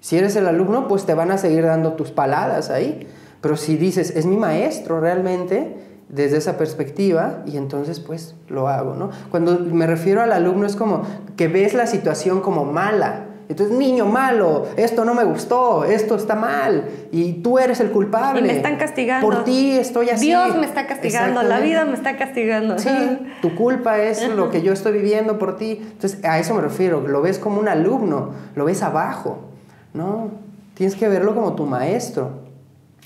[0.00, 3.06] Si eres el alumno, pues te van a seguir dando tus paladas ahí.
[3.40, 5.76] Pero si dices, es mi maestro realmente,
[6.08, 9.10] desde esa perspectiva y entonces pues lo hago, ¿no?
[9.30, 11.02] Cuando me refiero al alumno es como
[11.36, 13.26] que ves la situación como mala.
[13.46, 18.40] Entonces, niño malo, esto no me gustó, esto está mal y tú eres el culpable.
[18.40, 19.28] Y me están castigando.
[19.28, 20.28] Por ti estoy así.
[20.28, 22.78] Dios me está castigando, la vida me está castigando.
[22.78, 22.88] Sí,
[23.42, 25.78] tu culpa es lo que yo estoy viviendo por ti.
[25.78, 29.40] Entonces, a eso me refiero, lo ves como un alumno, lo ves abajo,
[29.92, 30.30] ¿no?
[30.72, 32.43] Tienes que verlo como tu maestro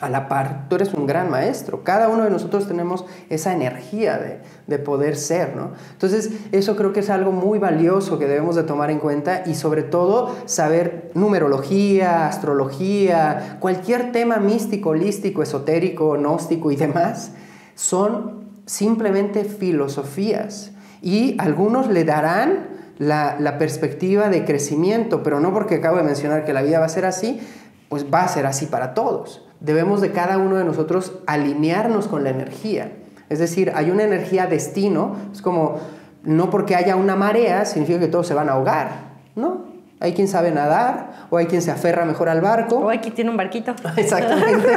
[0.00, 0.68] a la par.
[0.68, 1.82] Tú eres un gran maestro.
[1.82, 5.72] Cada uno de nosotros tenemos esa energía de, de, poder ser, ¿no?
[5.92, 9.54] Entonces, eso creo que es algo muy valioso que debemos de tomar en cuenta y
[9.54, 17.32] sobre todo saber numerología, astrología, cualquier tema místico, holístico, esotérico, gnóstico y demás,
[17.74, 20.72] son simplemente filosofías.
[21.02, 26.44] Y algunos le darán la, la perspectiva de crecimiento, pero no porque acabo de mencionar
[26.44, 27.40] que la vida va a ser así,
[27.88, 32.24] pues va a ser así para todos debemos de cada uno de nosotros alinearnos con
[32.24, 32.92] la energía.
[33.28, 35.78] Es decir, hay una energía destino, es como,
[36.22, 38.90] no porque haya una marea significa que todos se van a ahogar,
[39.36, 39.68] ¿no?
[40.00, 42.76] Hay quien sabe nadar, o hay quien se aferra mejor al barco.
[42.76, 43.74] O hay quien tiene un barquito.
[43.96, 44.68] Exactamente.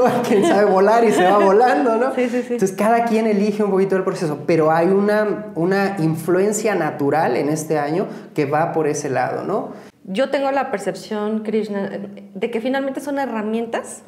[0.00, 2.14] o hay quien sabe volar y se va volando, ¿no?
[2.14, 2.52] Sí, sí, sí.
[2.54, 7.48] Entonces, cada quien elige un poquito el proceso, pero hay una, una influencia natural en
[7.48, 9.70] este año que va por ese lado, ¿no?
[10.10, 11.90] Yo tengo la percepción, Krishna,
[12.34, 14.02] de que finalmente son herramientas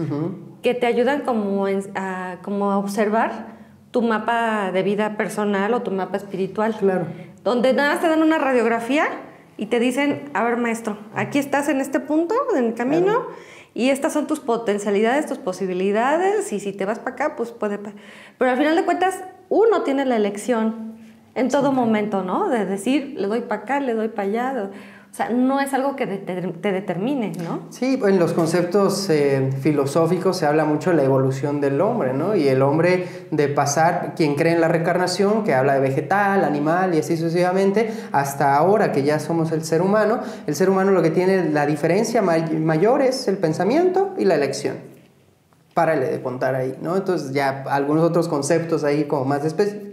[0.62, 3.58] que te ayudan como, a, como a observar
[3.90, 6.74] tu mapa de vida personal o tu mapa espiritual.
[6.78, 7.06] Claro.
[7.44, 9.08] Donde nada más te dan una radiografía
[9.58, 13.26] y te dicen, a ver maestro, aquí estás en este punto, en el camino,
[13.74, 17.78] y estas son tus potencialidades, tus posibilidades, y si te vas para acá, pues puede...
[18.38, 20.96] Pero al final de cuentas, uno tiene la elección
[21.34, 22.48] en todo momento, ¿no?
[22.48, 24.70] De decir, le doy para acá, le doy para allá.
[25.10, 27.62] O sea, no es algo que te, determine, ¿no?
[27.70, 32.36] Sí, en los conceptos eh, filosóficos se habla mucho de la evolución del hombre, ¿no?
[32.36, 36.94] Y el hombre de pasar, quien cree en la reencarnación, que habla de vegetal, animal
[36.94, 41.02] y así sucesivamente, hasta ahora que ya somos el ser humano, el ser humano lo
[41.02, 44.76] que tiene la diferencia mayor es el pensamiento y la elección.
[45.74, 46.96] Párale de contar ahí, ¿no?
[46.96, 49.90] Entonces ya algunos otros conceptos ahí como más específicos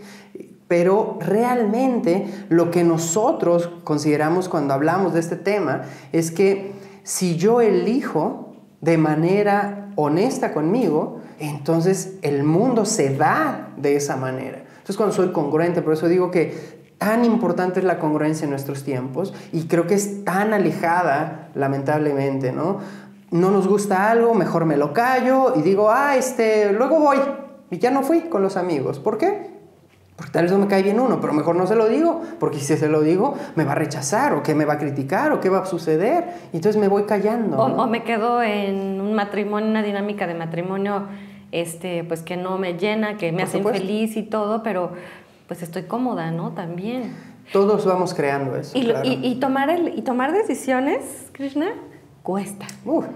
[0.67, 7.61] pero realmente lo que nosotros consideramos cuando hablamos de este tema es que si yo
[7.61, 14.59] elijo de manera honesta conmigo, entonces el mundo se da de esa manera.
[14.67, 18.83] Entonces cuando soy congruente, por eso digo que tan importante es la congruencia en nuestros
[18.83, 22.79] tiempos y creo que es tan alejada, lamentablemente, ¿no?
[23.29, 27.17] No nos gusta algo, mejor me lo callo y digo, ah, este, luego voy.
[27.69, 28.99] Y ya no fui con los amigos.
[28.99, 29.56] ¿Por qué?
[30.17, 32.57] Porque tal vez no me cae bien uno, pero mejor no se lo digo, porque
[32.57, 35.39] si se lo digo, me va a rechazar, o que me va a criticar, o
[35.39, 36.25] qué va a suceder.
[36.51, 37.57] Y entonces me voy callando.
[37.59, 41.03] O, me quedo en un matrimonio, una dinámica de matrimonio,
[41.51, 44.91] este, pues que no me llena, que me hace infeliz y todo, pero
[45.47, 46.51] pues estoy cómoda, ¿no?
[46.51, 47.15] También.
[47.53, 48.75] Todos vamos creando eso.
[48.75, 51.67] Y, y, tomar, el, y tomar decisiones, Krishna,
[52.27, 52.67] cuesta.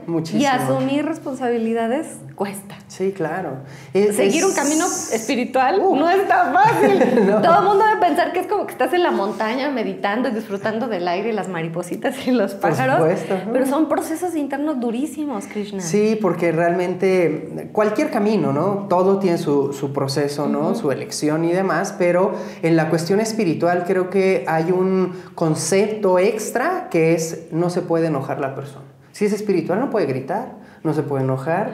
[0.07, 0.41] muchísimo.
[0.41, 2.75] Y asumir responsabilidades cuesta.
[2.87, 3.57] Sí, claro.
[3.91, 6.97] Seguir un camino espiritual no es tan fácil.
[7.43, 10.31] Todo el mundo debe pensar que es como que estás en la montaña meditando y
[10.31, 12.99] disfrutando del aire y las maripositas y los pájaros.
[13.01, 13.49] Por supuesto.
[13.51, 15.81] Pero son procesos internos durísimos, Krishna.
[15.81, 18.87] Sí, porque realmente cualquier camino, ¿no?
[18.87, 20.73] Todo tiene su, su proceso, ¿no?
[20.73, 26.87] Su elección y demás, pero en la cuestión espiritual creo que hay un concepto extra
[26.89, 28.85] que es no se puede enojar la persona.
[29.11, 31.71] Si es espiritual, no puede gritar, no se puede enojar,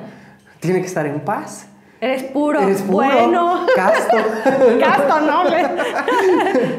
[0.59, 1.67] tiene que estar en paz.
[1.99, 3.65] Eres puro, Eres puro, bueno.
[3.75, 4.17] Casto.
[4.79, 5.65] casto, noble.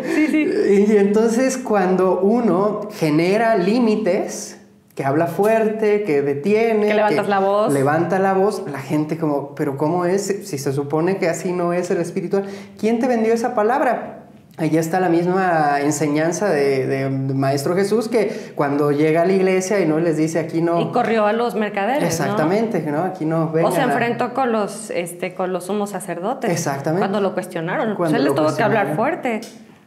[0.14, 0.84] sí, sí.
[0.88, 4.58] Y entonces cuando uno genera límites,
[4.98, 7.72] que habla fuerte, que detiene, que levantas la voz.
[7.72, 10.26] Levanta la voz, la gente como, pero ¿cómo es?
[10.42, 12.46] Si se supone que así no es el espiritual,
[12.80, 14.17] ¿quién te vendió esa palabra?
[14.58, 19.86] Ahí está la misma enseñanza de, Maestro Jesús que cuando llega a la iglesia y
[19.86, 20.80] no les dice aquí no...
[20.80, 22.02] Y corrió a los mercaderes.
[22.02, 23.04] Exactamente, ¿no?
[23.04, 26.50] Aquí no O se enfrentó con los, este, con los sumos sacerdotes.
[26.50, 27.02] Exactamente.
[27.02, 27.94] Cuando lo cuestionaron.
[27.94, 29.40] Cuando pues él tuvo que hablar fuerte.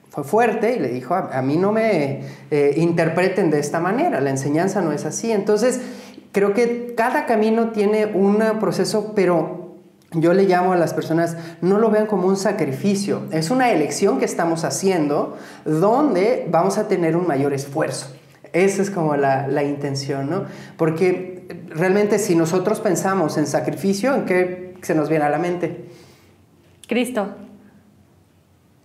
[0.09, 4.29] Fue fuerte y le dijo, a, mí no me eh, interpreten de esta manera, la
[4.29, 5.33] enseñanza no es así.
[5.33, 5.81] Entonces,
[6.31, 9.60] creo que cada camino tiene un proceso, pero
[10.13, 14.19] yo le llamo a las personas, no lo vean como un sacrificio, es una elección
[14.19, 18.13] que estamos haciendo donde vamos a tener un mayor esfuerzo.
[18.51, 20.43] Esa es como la, intención, ¿no?
[20.75, 25.85] Porque realmente si nosotros pensamos en sacrificio, ¿en qué se nos viene a la mente?
[26.87, 27.29] Cristo.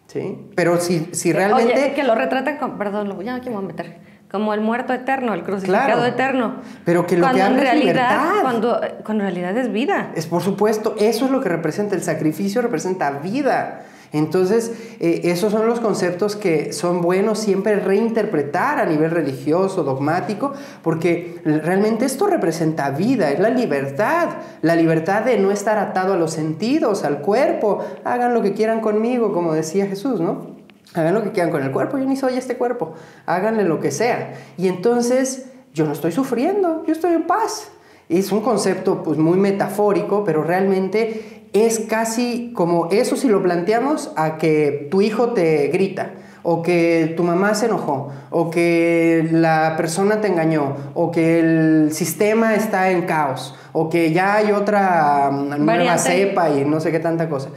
[0.06, 1.72] Sí, pero si, si realmente...
[1.72, 2.78] Oye, que lo retratan con...
[2.78, 6.56] Perdón, ya aquí me voy a meter como el muerto eterno, el crucificado eterno.
[6.84, 10.10] Pero que lo que en realidad, Cuando, cuando en realidad es vida.
[10.14, 13.84] Es por supuesto, eso es lo que representa, el sacrificio representa vida.
[14.12, 20.52] Entonces, eh, esos son los conceptos que son buenos siempre reinterpretar a nivel religioso, dogmático,
[20.82, 24.28] porque realmente esto representa vida, es la libertad,
[24.62, 28.80] la libertad de no estar atado a los sentidos, al cuerpo, hagan lo que quieran
[28.80, 30.55] conmigo, como decía Jesús, ¿no?
[30.94, 32.94] Hagan lo que quieran con el cuerpo, yo ni soy este cuerpo.
[33.26, 34.34] Háganle lo que sea.
[34.56, 37.70] Y entonces yo no estoy sufriendo, yo estoy en paz.
[38.08, 44.12] Es un concepto pues muy metafórico, pero realmente es casi como eso si lo planteamos
[44.16, 49.74] a que tu hijo te grita, o que tu mamá se enojó, o que la
[49.76, 55.30] persona te engañó, o que el sistema está en caos, o que ya hay otra
[55.32, 57.48] mm, nueva cepa y no sé qué tanta cosa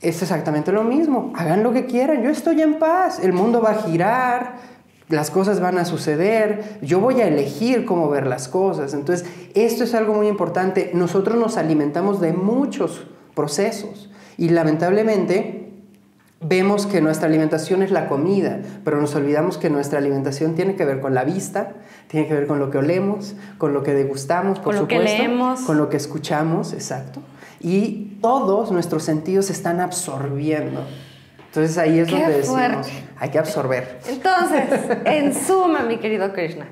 [0.00, 1.32] es exactamente lo mismo.
[1.34, 4.56] Hagan lo que quieran, yo estoy en paz, el mundo va a girar,
[5.08, 8.92] las cosas van a suceder, yo voy a elegir cómo ver las cosas.
[8.92, 10.90] Entonces, esto es algo muy importante.
[10.94, 15.62] Nosotros nos alimentamos de muchos procesos y lamentablemente
[16.40, 20.84] vemos que nuestra alimentación es la comida, pero nos olvidamos que nuestra alimentación tiene que
[20.84, 21.74] ver con la vista,
[22.08, 25.04] tiene que ver con lo que olemos, con lo que degustamos, por con supuesto, lo
[25.04, 25.60] que leemos.
[25.62, 27.22] con lo que escuchamos, exacto
[27.60, 30.84] y todos nuestros sentidos se están absorbiendo.
[31.46, 32.88] Entonces ahí es donde decimos,
[33.18, 34.00] hay que absorber.
[34.08, 36.66] Entonces, en suma, mi querido Krishna,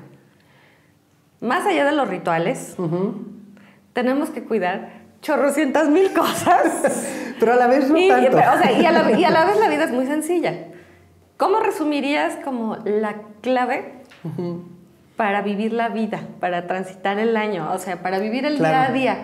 [1.41, 2.75] más allá de los rituales,
[3.93, 7.15] tenemos que cuidar chorrocientas mil cosas.
[7.39, 8.37] Pero a la vez no tanto.
[8.37, 10.53] Y, a la, vez la vida es muy sencilla.
[11.37, 14.03] ¿Cómo resumirías como la clave
[15.17, 18.91] para vivir la vida, para transitar el año, o sea, para vivir el día a
[18.91, 19.17] día?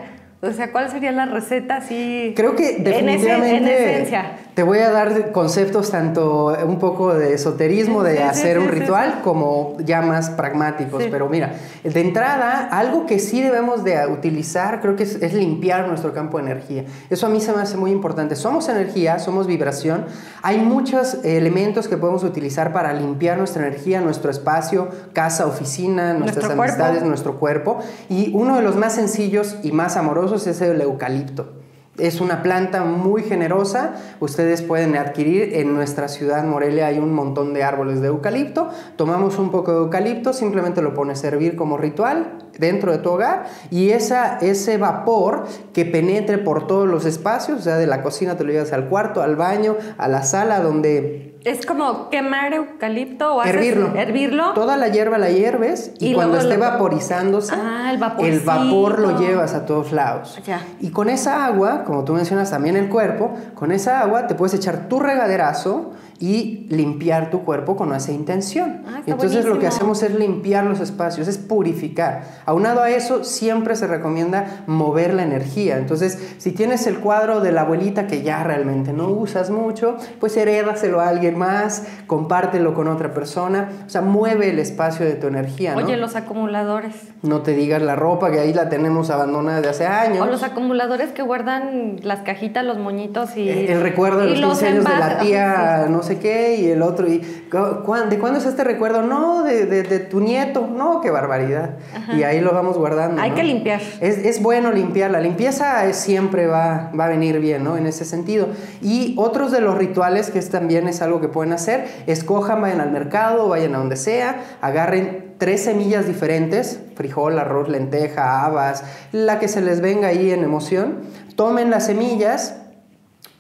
[0.44, 2.34] O sea, ¿cuál sería la receta así?
[2.36, 4.40] Creo que definitivamente en, esencia.
[4.56, 9.78] te voy a dar conceptos tanto un poco de esoterismo, de hacer un ritual, como
[9.86, 11.04] ya más pragmáticos.
[11.12, 15.88] Pero mira, de entrada, algo que sí debemos de utilizar, creo que es, es, limpiar
[15.88, 16.86] nuestro campo de energía.
[17.12, 18.36] Eso a mí se me hace muy importante.
[18.36, 20.06] Somos energía, somos vibración.
[20.42, 26.50] Hay muchos elementos que podemos utilizar para limpiar nuestra energía, nuestro espacio, casa, oficina, nuestras
[26.50, 27.78] amistades, nuestro cuerpo.
[28.10, 31.62] Y uno de los más sencillos y más amorosos es el eucalipto.
[31.98, 37.54] Es una planta muy generosa, ustedes pueden adquirir en nuestra ciudad Morelia hay un montón
[37.54, 41.78] de árboles de eucalipto, tomamos un poco de eucalipto, simplemente lo pones a hervir como
[41.78, 47.62] ritual dentro de tu hogar y ese vapor que penetre por todos los espacios, o
[47.62, 51.31] sea, de la cocina te lo llevas al cuarto, al baño, a la sala donde
[51.44, 53.96] Es como quemar eucalipto o hervirlo.
[53.96, 54.54] hervirlo.
[54.54, 59.56] Toda la hierba la hierves y, cuando esté vaporizándose, ah, el, el, vapor lo llevas
[59.56, 60.40] a todos lados.
[60.46, 60.62] Ya.
[60.80, 64.54] Y con esa agua, como tú mencionas también el cuerpo, con esa agua te puedes
[64.54, 68.84] echar tu regaderazo y limpiar tu cuerpo con esa intención.
[68.88, 72.24] Ah, Entonces lo que hacemos es limpiar los espacios, es purificar.
[72.46, 75.78] Aunado a eso, siempre se recomienda mover la energía.
[75.78, 80.38] Entonces, si tienes el cuadro de la abuelita que ya realmente no usas mucho, pues
[80.38, 83.70] herédaselo a alguien más, compártelo con otra persona.
[83.88, 85.76] O sea, mueve el espacio de tu energía.
[85.76, 86.94] Oye, los acumuladores.
[87.24, 90.22] No te digas la ropa, que ahí la tenemos abandonada de hace años.
[90.22, 93.50] O los acumuladores que guardan las cajitas, los moñitos y...
[93.50, 97.08] El, recuerdo de los 15 años de la tía, no sé qué, y el otro,
[97.08, 99.02] y ¿de cuándo es este recuerdo?
[99.02, 101.76] No, de, de, tu nieto, no, qué barbaridad.
[102.16, 103.22] Y ahí lo vamos guardando.
[103.22, 103.82] Hay que limpiar.
[104.00, 107.78] Es, es, bueno limpiar, la limpieza es, siempre va, va a venir bien, ¿no?
[107.78, 108.48] En ese sentido.
[108.82, 112.82] Y otros de los rituales, que es, también es algo que pueden hacer, escojan, vayan
[112.82, 119.40] al mercado, vayan a donde sea, agarren tres semillas diferentes, frijol, arroz, lenteja, habas, la
[119.40, 121.00] que se les venga ahí en emoción,
[121.36, 122.61] tomen las semillas,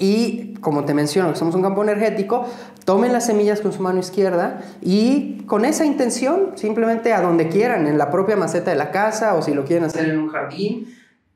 [0.02, 2.50] y como te menciono, somos un campo energético,
[2.86, 7.86] tomen las semillas con su mano izquierda y con esa intención, simplemente a donde quieran,
[7.86, 10.88] en la propia maceta de la casa o si lo quieren hacer en un jardín,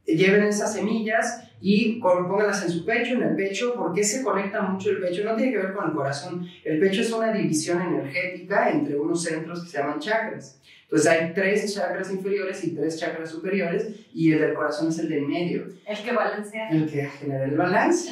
[0.05, 4.89] lleven esas semillas y pónganlas en su pecho, en el pecho, porque se conecta mucho
[4.89, 8.71] el pecho, no tiene que ver con el corazón, el pecho es una división energética
[8.71, 10.59] entre unos centros que se llaman chakras.
[10.85, 15.09] Entonces hay tres chakras inferiores y tres chakras superiores y el del corazón es el
[15.09, 15.67] del medio.
[15.85, 16.69] El que balancea.
[16.69, 18.11] El que genera el balance.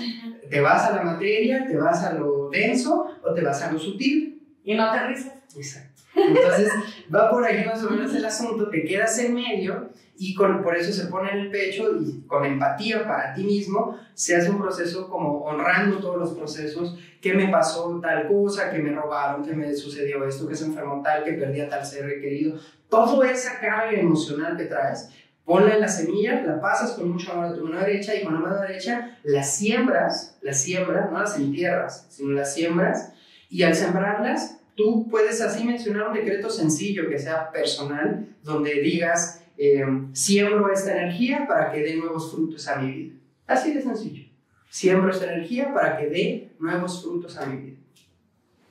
[0.50, 3.80] Te vas a la materia, te vas a lo denso o te vas a lo
[3.80, 4.42] sutil.
[4.64, 5.34] Y no te risas.
[5.56, 6.02] Exacto.
[6.16, 6.72] Entonces
[7.14, 9.90] va por ahí más o menos el asunto, te quedas en medio
[10.26, 14.00] y con, por eso se pone en el pecho y con empatía para ti mismo
[14.14, 18.80] se hace un proceso como honrando todos los procesos, que me pasó tal cosa, que
[18.80, 22.22] me robaron, que me sucedió esto, que se enfermó tal, que perdí a tal ser
[22.22, 22.58] querido,
[22.88, 25.10] toda esa carga emocional que traes,
[25.44, 28.34] ponla en la semilla, la pasas con mucho amor a tu mano derecha y con
[28.34, 33.12] la mano derecha la siembras, la siembras, no las entierras, sino las siembras
[33.50, 39.43] y al sembrarlas tú puedes así mencionar un decreto sencillo que sea personal, donde digas,
[39.58, 43.16] eh, siembro esta energía para que dé nuevos frutos a mi vida.
[43.48, 44.24] Así de sencillo.
[44.70, 47.78] Siembro esta energía para que dé nuevos frutos a mi vida.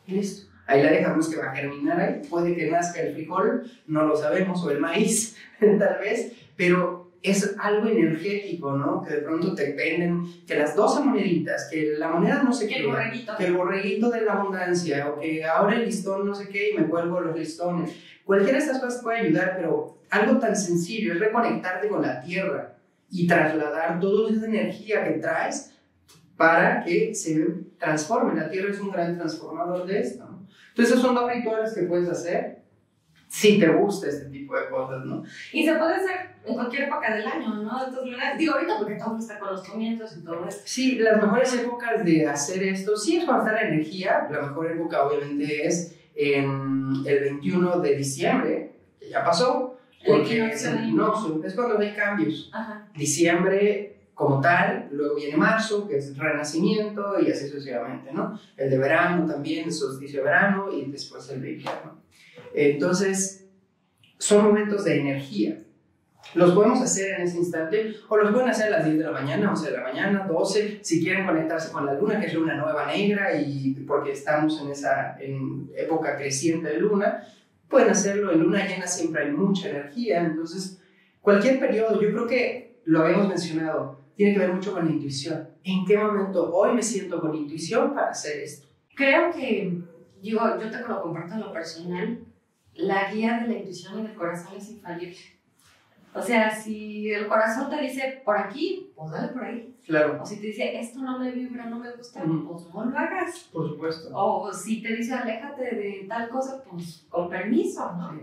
[0.07, 0.51] Y listo.
[0.67, 2.23] Ahí la dejamos que va a germinar ahí.
[2.29, 7.55] Puede que nazca el frijol, no lo sabemos, o el maíz, tal vez, pero es
[7.59, 9.03] algo energético, ¿no?
[9.03, 12.85] Que de pronto te venden que las 12 moneditas, que la moneda no sé qué,
[13.39, 16.79] que el borreguito de la abundancia, o que ahora el listón no sé qué y
[16.79, 17.95] me cuelgo los listones.
[18.25, 22.75] Cualquiera de estas cosas puede ayudar, pero algo tan sencillo es reconectarte con la tierra
[23.11, 25.75] y trasladar toda esa energía que traes
[26.37, 27.47] para que se
[27.79, 28.39] transforme.
[28.39, 30.47] La tierra es un gran transformador de esto, ¿no?
[30.69, 32.63] Entonces, esos son dos rituales que puedes hacer
[33.27, 35.25] si te gusta este tipo de cosas, ¿no?
[35.51, 37.87] Y se puede hacer en cualquier época del año, ¿no?
[37.87, 40.63] Entonces, digo ahorita porque todo está con los comienzos y todo esto.
[40.67, 44.73] Sí, las mejores épocas de hacer esto, sí es cuando está la energía, la mejor
[44.73, 49.72] época obviamente es en el 21 de diciembre, que ya pasó,
[50.07, 52.51] porque es el equinoccio, es cuando hay cambios.
[52.53, 52.89] Ajá.
[52.95, 58.39] Diciembre como tal, luego viene marzo, que es renacimiento, y así sucesivamente, ¿no?
[58.57, 61.99] El de verano también, el solsticio de verano, y después el de invierno.
[62.55, 63.49] Entonces,
[64.19, 65.59] son momentos de energía.
[66.35, 69.11] Los podemos hacer en ese instante o los pueden hacer a las 10 de la
[69.11, 72.55] mañana, 11 de la mañana, 12, si quieren conectarse con la luna, que es luna
[72.55, 77.27] nueva negra y porque estamos en esa en época creciente de luna,
[77.73, 78.31] pueden hacerlo.
[78.31, 80.81] En luna llena siempre hay mucha energía, entonces
[81.21, 85.49] cualquier periodo, yo creo que lo habíamos mencionado, tiene que ver mucho con la intuición.
[85.65, 88.69] ¿En qué momento hoy me siento con intuición para hacer esto?
[88.95, 89.81] Creo que,
[90.21, 92.21] digo, yo te lo comparto en lo personal,
[92.75, 95.17] la guía de la intuición y del corazón es infalible.
[96.15, 99.75] O sea, si el corazón te dice por aquí, pues dale por ahí.
[99.85, 100.21] Claro.
[100.23, 103.49] O si te dice esto no me vibra, no me gusta, pues no lo hagas.
[103.53, 104.11] Por supuesto.
[104.13, 108.21] O si te dice aléjate de tal cosa, pues con permiso, ¿no?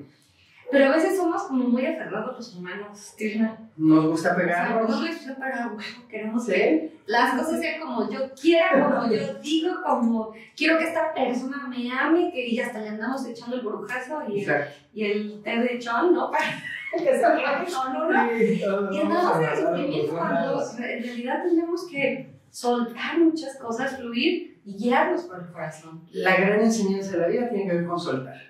[0.72, 3.58] Pero a veces somos como muy aferrados los humanos, Tirna.
[3.76, 4.84] Nos gusta pegar.
[4.84, 5.72] O sea, nos gusta pegar,
[6.08, 11.12] queremos que las cosas sean como yo quiera, como yo digo, como quiero que esta
[11.14, 15.42] persona me ame, que y hasta le andamos echando el brujazo y el, y el
[15.42, 16.30] té de chon, ¿no?
[16.98, 18.94] que se no, no, no.
[18.94, 25.24] Y andamos en sufrimiento cuando en realidad tenemos que soltar muchas cosas, fluir y guiarnos
[25.24, 26.04] por el corazón.
[26.12, 28.49] La gran enseñanza de la vida tiene que ver con soltar.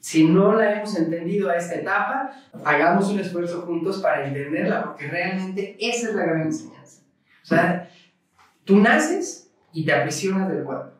[0.00, 2.32] Si no la hemos entendido a esta etapa,
[2.64, 7.02] hagamos un esfuerzo juntos para entenderla, porque realmente esa es la gran enseñanza.
[7.42, 7.90] O sea,
[8.64, 10.90] tú naces y te aprisionas del cuerpo.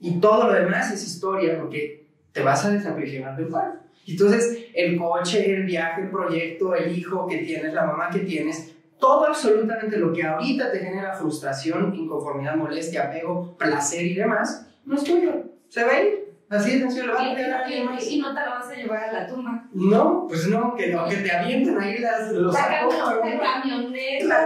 [0.00, 3.78] Y todo lo demás es historia porque te vas a desaprisionar del cuerpo.
[4.06, 8.74] Entonces, el coche, el viaje, el proyecto, el hijo que tienes, la mamá que tienes,
[8.98, 14.96] todo absolutamente lo que ahorita te genera frustración, inconformidad, molestia, apego, placer y demás, no
[14.96, 15.44] es tuyo.
[15.68, 16.23] Se va a ir.
[16.56, 19.64] Así lo vas a Y no te lo vas a llevar a la tumba.
[19.72, 22.68] No, pues no, que, no, que te avienten ahí las, los la
[23.40, 24.40] camioneta.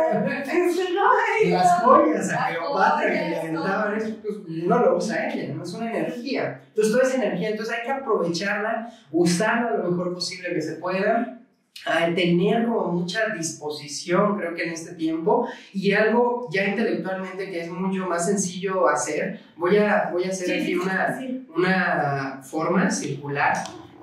[1.51, 5.75] las joyas a Cleopatra que le aventaban eso, pues no lo usa ella, no es
[5.75, 6.61] una energía.
[6.69, 11.38] Entonces, toda esa energía, entonces hay que aprovecharla, usarla lo mejor posible que se pueda
[11.87, 17.61] a tener como mucha disposición, creo que en este tiempo, y algo ya intelectualmente que
[17.61, 19.41] es mucho más sencillo hacer.
[19.57, 21.19] Voy a, voy a hacer aquí una,
[21.55, 23.57] una forma circular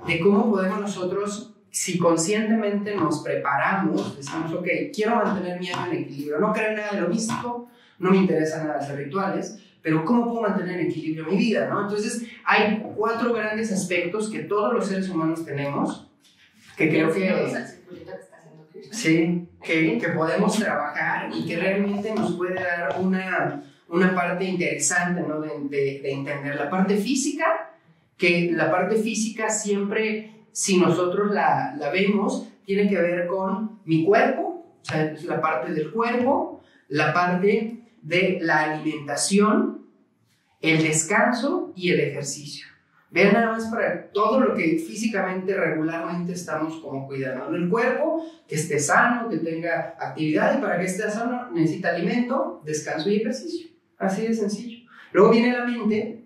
[0.07, 5.97] de cómo podemos nosotros, si conscientemente nos preparamos, decimos, ok, quiero mantener mi año en
[6.03, 7.69] equilibrio, no creo en nada de lo místico,
[7.99, 11.67] no me interesa nada hacer rituales, pero ¿cómo puedo mantener en equilibrio mi vida?
[11.69, 11.83] ¿no?
[11.83, 16.09] Entonces, hay cuatro grandes aspectos que todos los seres humanos tenemos
[16.75, 17.53] que creo que...
[18.91, 25.21] Sí, que, que, podemos trabajar y que realmente nos puede dar una, una parte interesante
[25.21, 25.41] ¿no?
[25.41, 26.55] de, de, entender.
[26.55, 27.73] La parte física,
[28.15, 34.05] que la parte física siempre, si nosotros la, la vemos, tiene que ver con mi
[34.05, 39.87] cuerpo, o sea, la parte del cuerpo, la parte de la alimentación,
[40.61, 42.67] el descanso y el ejercicio.
[43.15, 47.55] Vean nada más para todo lo que físicamente, regularmente estamos como cuidando.
[47.55, 52.61] El cuerpo, que esté sano, que tenga actividad y para que esté sano necesita alimento,
[52.65, 53.69] descanso y ejercicio.
[53.97, 54.89] Así de sencillo.
[55.13, 56.25] Luego viene la mente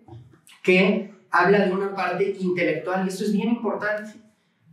[0.64, 4.14] que habla de una parte intelectual y esto es bien importante.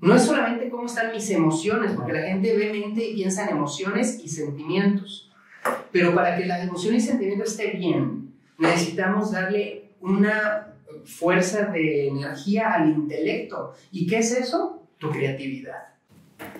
[0.01, 3.59] No es solamente cómo están mis emociones, porque la gente ve mente y piensa en
[3.59, 5.31] emociones y sentimientos.
[5.93, 10.76] Pero para que la emoción y sentimiento esté bien, necesitamos darle una
[11.07, 13.73] fuerza de energía al intelecto.
[13.91, 14.83] ¿Y qué es eso?
[14.99, 15.87] Tu creatividad.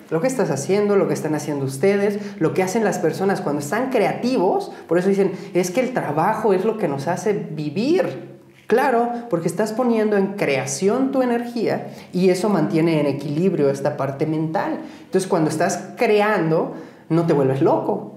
[0.09, 3.61] Lo que estás haciendo, lo que están haciendo ustedes, lo que hacen las personas cuando
[3.61, 8.37] están creativos, por eso dicen, es que el trabajo es lo que nos hace vivir.
[8.67, 14.25] Claro, porque estás poniendo en creación tu energía y eso mantiene en equilibrio esta parte
[14.25, 14.79] mental.
[15.05, 16.73] Entonces, cuando estás creando,
[17.07, 18.13] no te vuelves loco,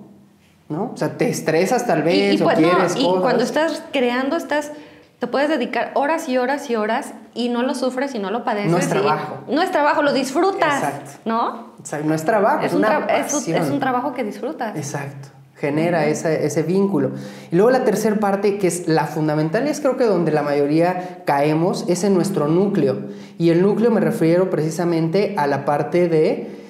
[0.68, 0.90] ¿no?
[0.92, 4.72] O sea, te estresas tal vez o pues, quieres Y cuando estás creando, estás
[5.20, 8.42] te puedes dedicar horas y horas y horas y no lo sufres y no lo
[8.42, 8.72] padeces.
[8.72, 9.44] No es trabajo.
[9.48, 10.82] No es trabajo, lo disfrutas.
[10.82, 11.10] Exacto.
[11.26, 11.70] ¿No?
[12.04, 14.74] no es trabajo, es, un, es, un trabajo que disfrutas.
[14.74, 15.28] Exacto.
[15.56, 17.10] Genera ese, ese, vínculo.
[17.52, 20.42] Y luego la tercera parte, que es la fundamental, y es creo que donde la
[20.42, 23.00] mayoría caemos, es en nuestro núcleo.
[23.36, 26.64] Y el núcleo me refiero precisamente a la parte de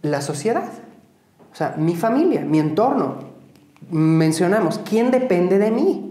[0.00, 0.70] la sociedad.
[1.52, 3.16] O sea, mi familia, mi entorno.
[3.90, 6.09] Mencionamos, ¿quién depende de mí?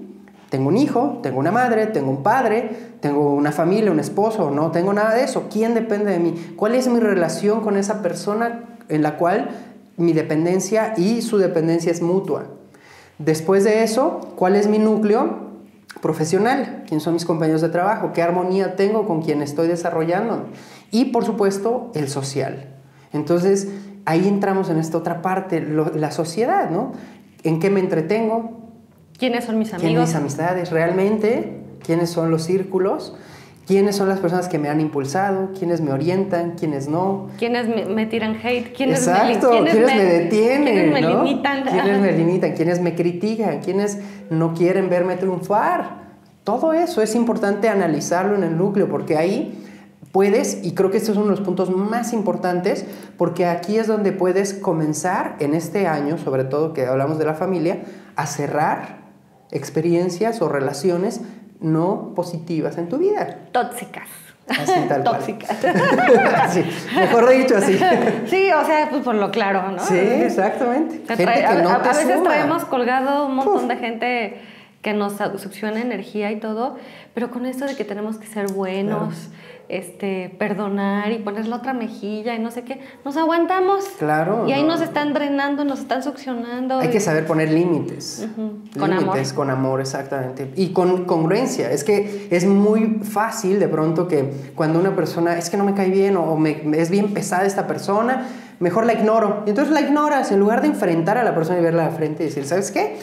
[0.50, 2.72] Tengo un hijo, tengo una madre, tengo un padre,
[3.02, 5.48] tengo una familia, un esposo, no tengo nada de eso.
[5.52, 6.54] ¿Quién depende de mí?
[6.56, 9.50] ¿Cuál es mi relación con esa persona en la cual
[9.98, 12.46] mi dependencia y su dependencia es mutua?
[13.20, 15.50] Después de eso, ¿cuál es mi núcleo
[16.02, 16.84] profesional?
[16.88, 18.12] ¿Quién son mis compañeros de trabajo?
[18.14, 20.46] ¿Qué armonía tengo con quien estoy desarrollando?
[20.90, 22.74] Y por supuesto, el social.
[23.14, 23.68] Entonces,
[24.06, 26.94] ahí entramos en esta otra parte, la sociedad, ¿no?
[27.44, 28.59] ¿En qué me entretengo?
[29.20, 29.92] ¿Quiénes son mis amigos?
[29.92, 31.60] ¿Quiénes mis amistades realmente?
[31.86, 33.14] ¿Quiénes son los círculos?
[33.68, 35.50] ¿Quiénes son las personas que me han impulsado?
[35.58, 36.56] ¿Quiénes me orientan?
[36.58, 37.28] ¿Quiénes no?
[37.38, 38.74] ¿Quiénes me, tiran hate?
[38.74, 40.74] ¿Quiénes Exacto, me, ¿quiénes, me, detienen?
[40.74, 41.64] ¿Quiénes me limitan?
[41.64, 42.54] ¿Quiénes me limitan?
[42.54, 43.60] ¿Quiénes me critican?
[43.60, 44.00] ¿Quiénes
[44.30, 46.00] no quieren verme triunfar?
[46.46, 49.66] Todo eso es importante analizarlo en el núcleo porque ahí
[50.14, 52.86] puedes, y creo que este es uno de los puntos más importantes,
[53.18, 57.36] porque aquí es donde puedes comenzar en este año, sobre todo que hablamos de la
[57.36, 57.84] familia,
[58.16, 58.99] a cerrar
[59.52, 61.22] experiencias o relaciones
[61.60, 63.38] no positivas en tu vida.
[63.52, 64.08] Tóxicas.
[64.48, 65.58] Así, tal Tóxicas.
[66.96, 67.78] mejor dicho así.
[68.28, 69.80] Sí, o sea, pues por lo claro, ¿no?
[69.80, 71.02] Sí, exactamente.
[71.12, 74.42] a, veces traemos colgado un montón de gente
[74.82, 76.78] que nos succiona energía y todo,
[77.14, 79.30] pero con esto de que tenemos que ser buenos,
[79.70, 83.86] este, perdonar y poner la otra mejilla y no sé qué, nos aguantamos.
[84.00, 84.48] Claro.
[84.48, 86.80] Y ahí nos están drenando, nos están succionando.
[86.80, 88.28] Hay que saber poner límites.
[88.78, 90.52] Con límites, con amor, exactamente.
[90.56, 91.72] Y con congruencia.
[91.72, 95.76] Es que es muy fácil de pronto que cuando una persona, es que no me
[95.76, 98.28] cae bien o me, es bien pesada esta persona,
[98.60, 99.44] mejor la ignoro.
[99.46, 102.24] Y entonces la ignoras en lugar de enfrentar a la persona y verla de frente
[102.24, 102.98] y decir, ¿sabes qué?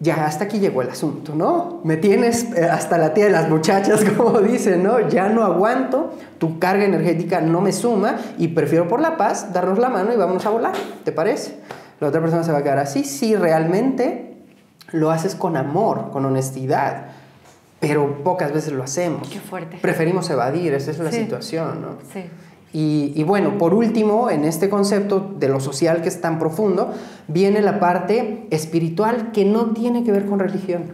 [0.00, 1.80] Ya hasta aquí llegó el asunto, ¿no?
[1.84, 5.08] Me tienes eh, hasta la tía de las muchachas, como dicen, ¿no?
[5.08, 9.78] Ya no aguanto, tu carga energética no me suma y prefiero por la paz darnos
[9.78, 10.72] la mano y vámonos a volar,
[11.04, 11.58] ¿te parece?
[12.00, 14.36] La otra persona se va a quedar así si realmente
[14.92, 17.06] lo haces con amor, con honestidad.
[17.80, 19.28] pero pocas veces lo hacemos.
[19.28, 19.76] Qué fuerte.
[19.76, 21.18] Preferimos evadir, esa es la Sí.
[21.20, 21.88] situación, ¿no?
[22.14, 22.24] Sí.
[22.74, 26.92] Y, y bueno, por último, en este concepto de lo social que es tan profundo,
[27.28, 30.92] viene la parte espiritual que no tiene que ver con religión.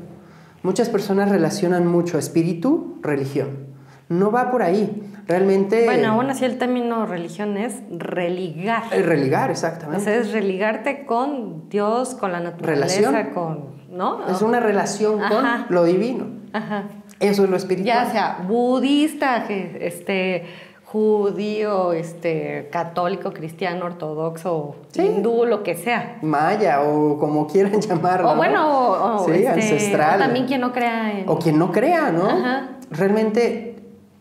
[0.62, 3.66] Muchas personas relacionan mucho espíritu, religión.
[4.10, 5.02] No va por ahí.
[5.26, 5.86] Realmente...
[5.86, 8.82] Bueno, aún así el término religión es religar.
[8.90, 10.04] religar, O exactamente.
[10.04, 13.32] sea, es religarte con Dios, con la naturaleza, Relación.
[13.32, 13.80] con.
[13.90, 14.28] ¿No?
[14.28, 16.26] es una relación con lo divino.
[16.52, 16.84] Ajá.
[17.20, 17.86] Eso es lo espiritual.
[18.06, 20.44] Ya sea budista, este,
[20.90, 25.02] judío, este, católico, cristiano, ortodoxo, Sí.
[25.02, 26.18] hindú, lo que sea.
[26.22, 28.32] Maya o como quieran llamarlo.
[28.32, 30.16] O bueno, o, o, sí, este, ancestral.
[30.20, 31.28] o también quien no crea en.
[31.28, 32.26] O quien no crea, ¿no?
[32.28, 32.70] Ajá.
[32.90, 33.76] Realmente,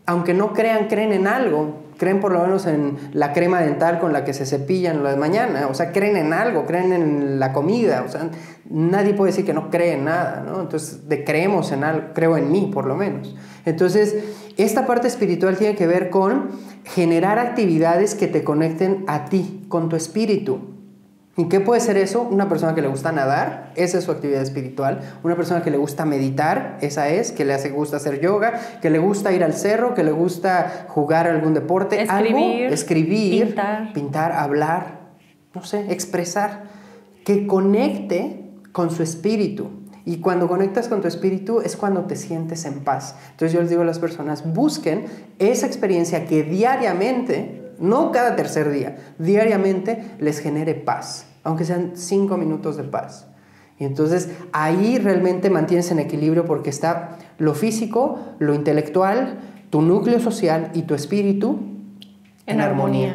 [0.06, 1.74] aunque no crean, creen en algo.
[2.00, 5.18] Creen por lo menos en la crema dental con la que se cepillan la de
[5.18, 5.66] mañana.
[5.66, 8.04] O sea, creen en algo, creen en la comida.
[8.06, 8.30] O sea,
[8.70, 10.62] nadie puede decir que no cree en nada, ¿no?
[10.62, 13.36] Entonces, de creemos en algo, creo en mí por lo menos.
[13.66, 14.16] Entonces,
[14.56, 16.52] esta parte espiritual tiene que ver con
[16.84, 20.79] generar actividades que te conecten a ti, con tu espíritu.
[21.36, 22.22] ¿Y qué puede ser eso?
[22.22, 25.00] Una persona que le gusta nadar, esa es su actividad espiritual.
[25.22, 28.90] Una persona que le gusta meditar, esa es, que le hace gusta hacer yoga, que
[28.90, 33.92] le gusta ir al cerro, que le gusta jugar algún deporte, Escribir, algo, escribir, pintar.
[33.92, 35.00] pintar, hablar,
[35.54, 36.64] no sé, expresar,
[37.24, 39.70] que conecte con su espíritu.
[40.04, 43.14] Y cuando conectas con tu espíritu es cuando te sientes en paz.
[43.30, 45.04] Entonces yo les digo a las personas, busquen
[45.38, 52.36] esa experiencia que diariamente, no cada tercer día, diariamente les genere paz, aunque sean cinco
[52.36, 53.26] minutos de paz.
[53.78, 60.20] Y entonces ahí realmente mantienes en equilibrio porque está lo físico, lo intelectual, tu núcleo
[60.20, 61.58] social y tu espíritu
[62.46, 63.14] en armonía.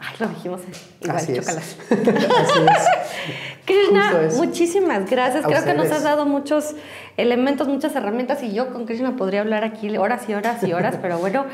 [0.00, 0.60] Ay, lo dijimos
[1.00, 1.48] igual, Así es.
[1.48, 1.94] Así es.
[3.64, 5.44] Krishna, muchísimas gracias.
[5.44, 5.98] A Creo que nos ustedes.
[5.98, 6.74] has dado muchos
[7.16, 10.96] elementos, muchas herramientas y yo con Krishna podría hablar aquí horas y horas y horas,
[11.02, 11.46] pero bueno,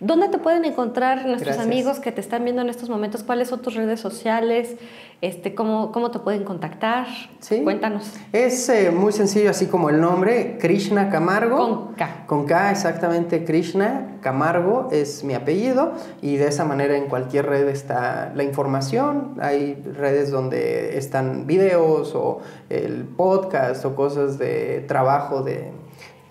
[0.00, 1.66] ¿dónde te pueden encontrar nuestros Gracias.
[1.66, 3.22] amigos que te están viendo en estos momentos?
[3.22, 4.76] ¿Cuáles son tus redes sociales?
[5.20, 7.06] Este, ¿cómo, ¿Cómo te pueden contactar?
[7.40, 7.62] Sí.
[7.62, 8.12] Cuéntanos.
[8.32, 11.56] Es eh, muy sencillo, así como el nombre, Krishna Camargo.
[11.56, 12.24] Con K.
[12.26, 17.68] Con K, exactamente, Krishna Camargo es mi apellido y de esa manera en cualquier red
[17.68, 19.36] está la información.
[19.40, 25.72] Hay redes donde están videos o el podcast o cosas de trabajo de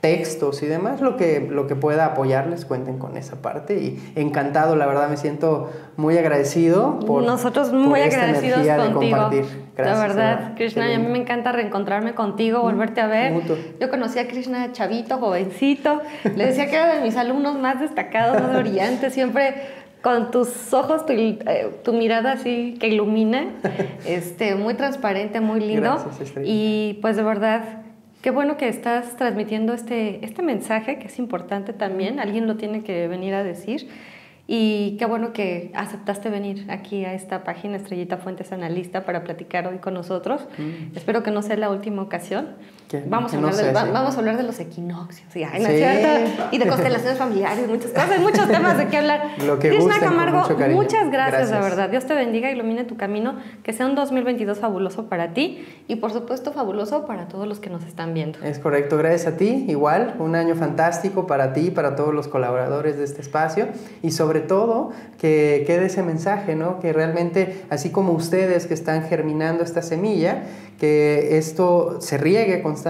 [0.04, 4.76] textos y demás, lo que, lo que pueda apoyarles, cuenten con esa parte y encantado,
[4.76, 9.18] la verdad me siento muy agradecido por Nosotros por muy esta agradecidos energía de contigo.
[9.18, 9.46] compartir.
[9.78, 10.56] Gracias, la verdad.
[10.58, 13.34] Krishna, y a mí me encanta reencontrarme contigo, volverte a ver.
[13.80, 16.02] Yo conocí a Krishna chavito, jovencito.
[16.36, 19.54] Le decía que era de mis alumnos más destacados, más brillantes, siempre
[20.02, 23.46] con tus ojos, tu, eh, tu mirada así que ilumina,
[24.06, 25.96] este, muy transparente, muy lindo.
[26.04, 27.83] Gracias, y pues de verdad,
[28.24, 32.82] qué bueno que estás transmitiendo este, este mensaje, que es importante también, alguien lo tiene
[32.82, 33.90] que venir a decir.
[34.48, 39.68] Y qué bueno que aceptaste venir aquí a esta página Estrellita Fuentes Analista para platicar
[39.68, 40.48] hoy con nosotros.
[40.96, 42.48] Espero que no sea la última ocasión.
[42.94, 43.92] Que- vamos, que a no hablar de, sea, va- sí.
[43.92, 46.36] vamos a hablar de los equinoccios y, ay, ¿no Sí.
[46.52, 49.30] y de constelaciones familiares, muchas cosas, muchos temas de qué hablar.
[49.48, 50.44] Lo que Krishna gusten, Camargo,
[50.76, 51.62] muchas gracias, la Gracias.
[51.64, 51.90] verdad.
[51.90, 56.14] Dios te bendiga, ilumine tu camino, que sea un 2022 fabuloso para ti y por
[56.14, 58.38] supuesto fabuloso para todos los que nos están viendo.
[58.44, 63.00] Es correcto, gracias a ti, igual, un año fantástico para ti, para todos los colaboradores
[63.00, 63.70] de este espacio
[64.04, 66.80] y sobre todo que quede ese mensaje, ¿no?
[66.80, 70.44] Que realmente, así como ustedes que están germinando esta semilla,
[70.80, 72.83] que esto se riegue constantemente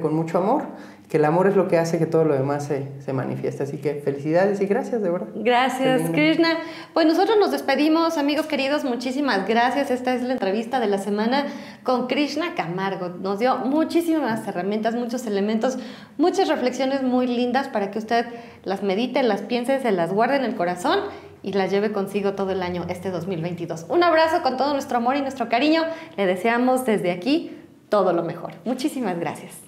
[0.00, 0.64] con mucho amor,
[1.08, 3.62] que el amor es lo que hace que todo lo demás se, se manifieste.
[3.62, 5.28] Así que felicidades y gracias, de verdad.
[5.36, 6.10] Gracias.
[6.10, 6.48] Krishna.
[6.94, 8.84] Pues nosotros nos despedimos, amigos queridos.
[8.84, 9.90] Muchísimas gracias.
[9.90, 11.46] Esta es la entrevista de la semana
[11.84, 13.08] con Krishna Camargo.
[13.08, 15.78] Nos dio muchísimas herramientas, muchos elementos,
[16.18, 18.26] muchas reflexiones muy lindas para que usted
[18.64, 20.98] las medite, las piense, se las guarde en el corazón
[21.42, 23.86] y las lleve consigo todo el año, este 2022.
[23.88, 25.84] Un abrazo con todo nuestro amor y nuestro cariño.
[26.16, 27.52] Le deseamos desde aquí
[27.88, 28.52] todo lo mejor.
[28.64, 29.65] Muchísimas gracias.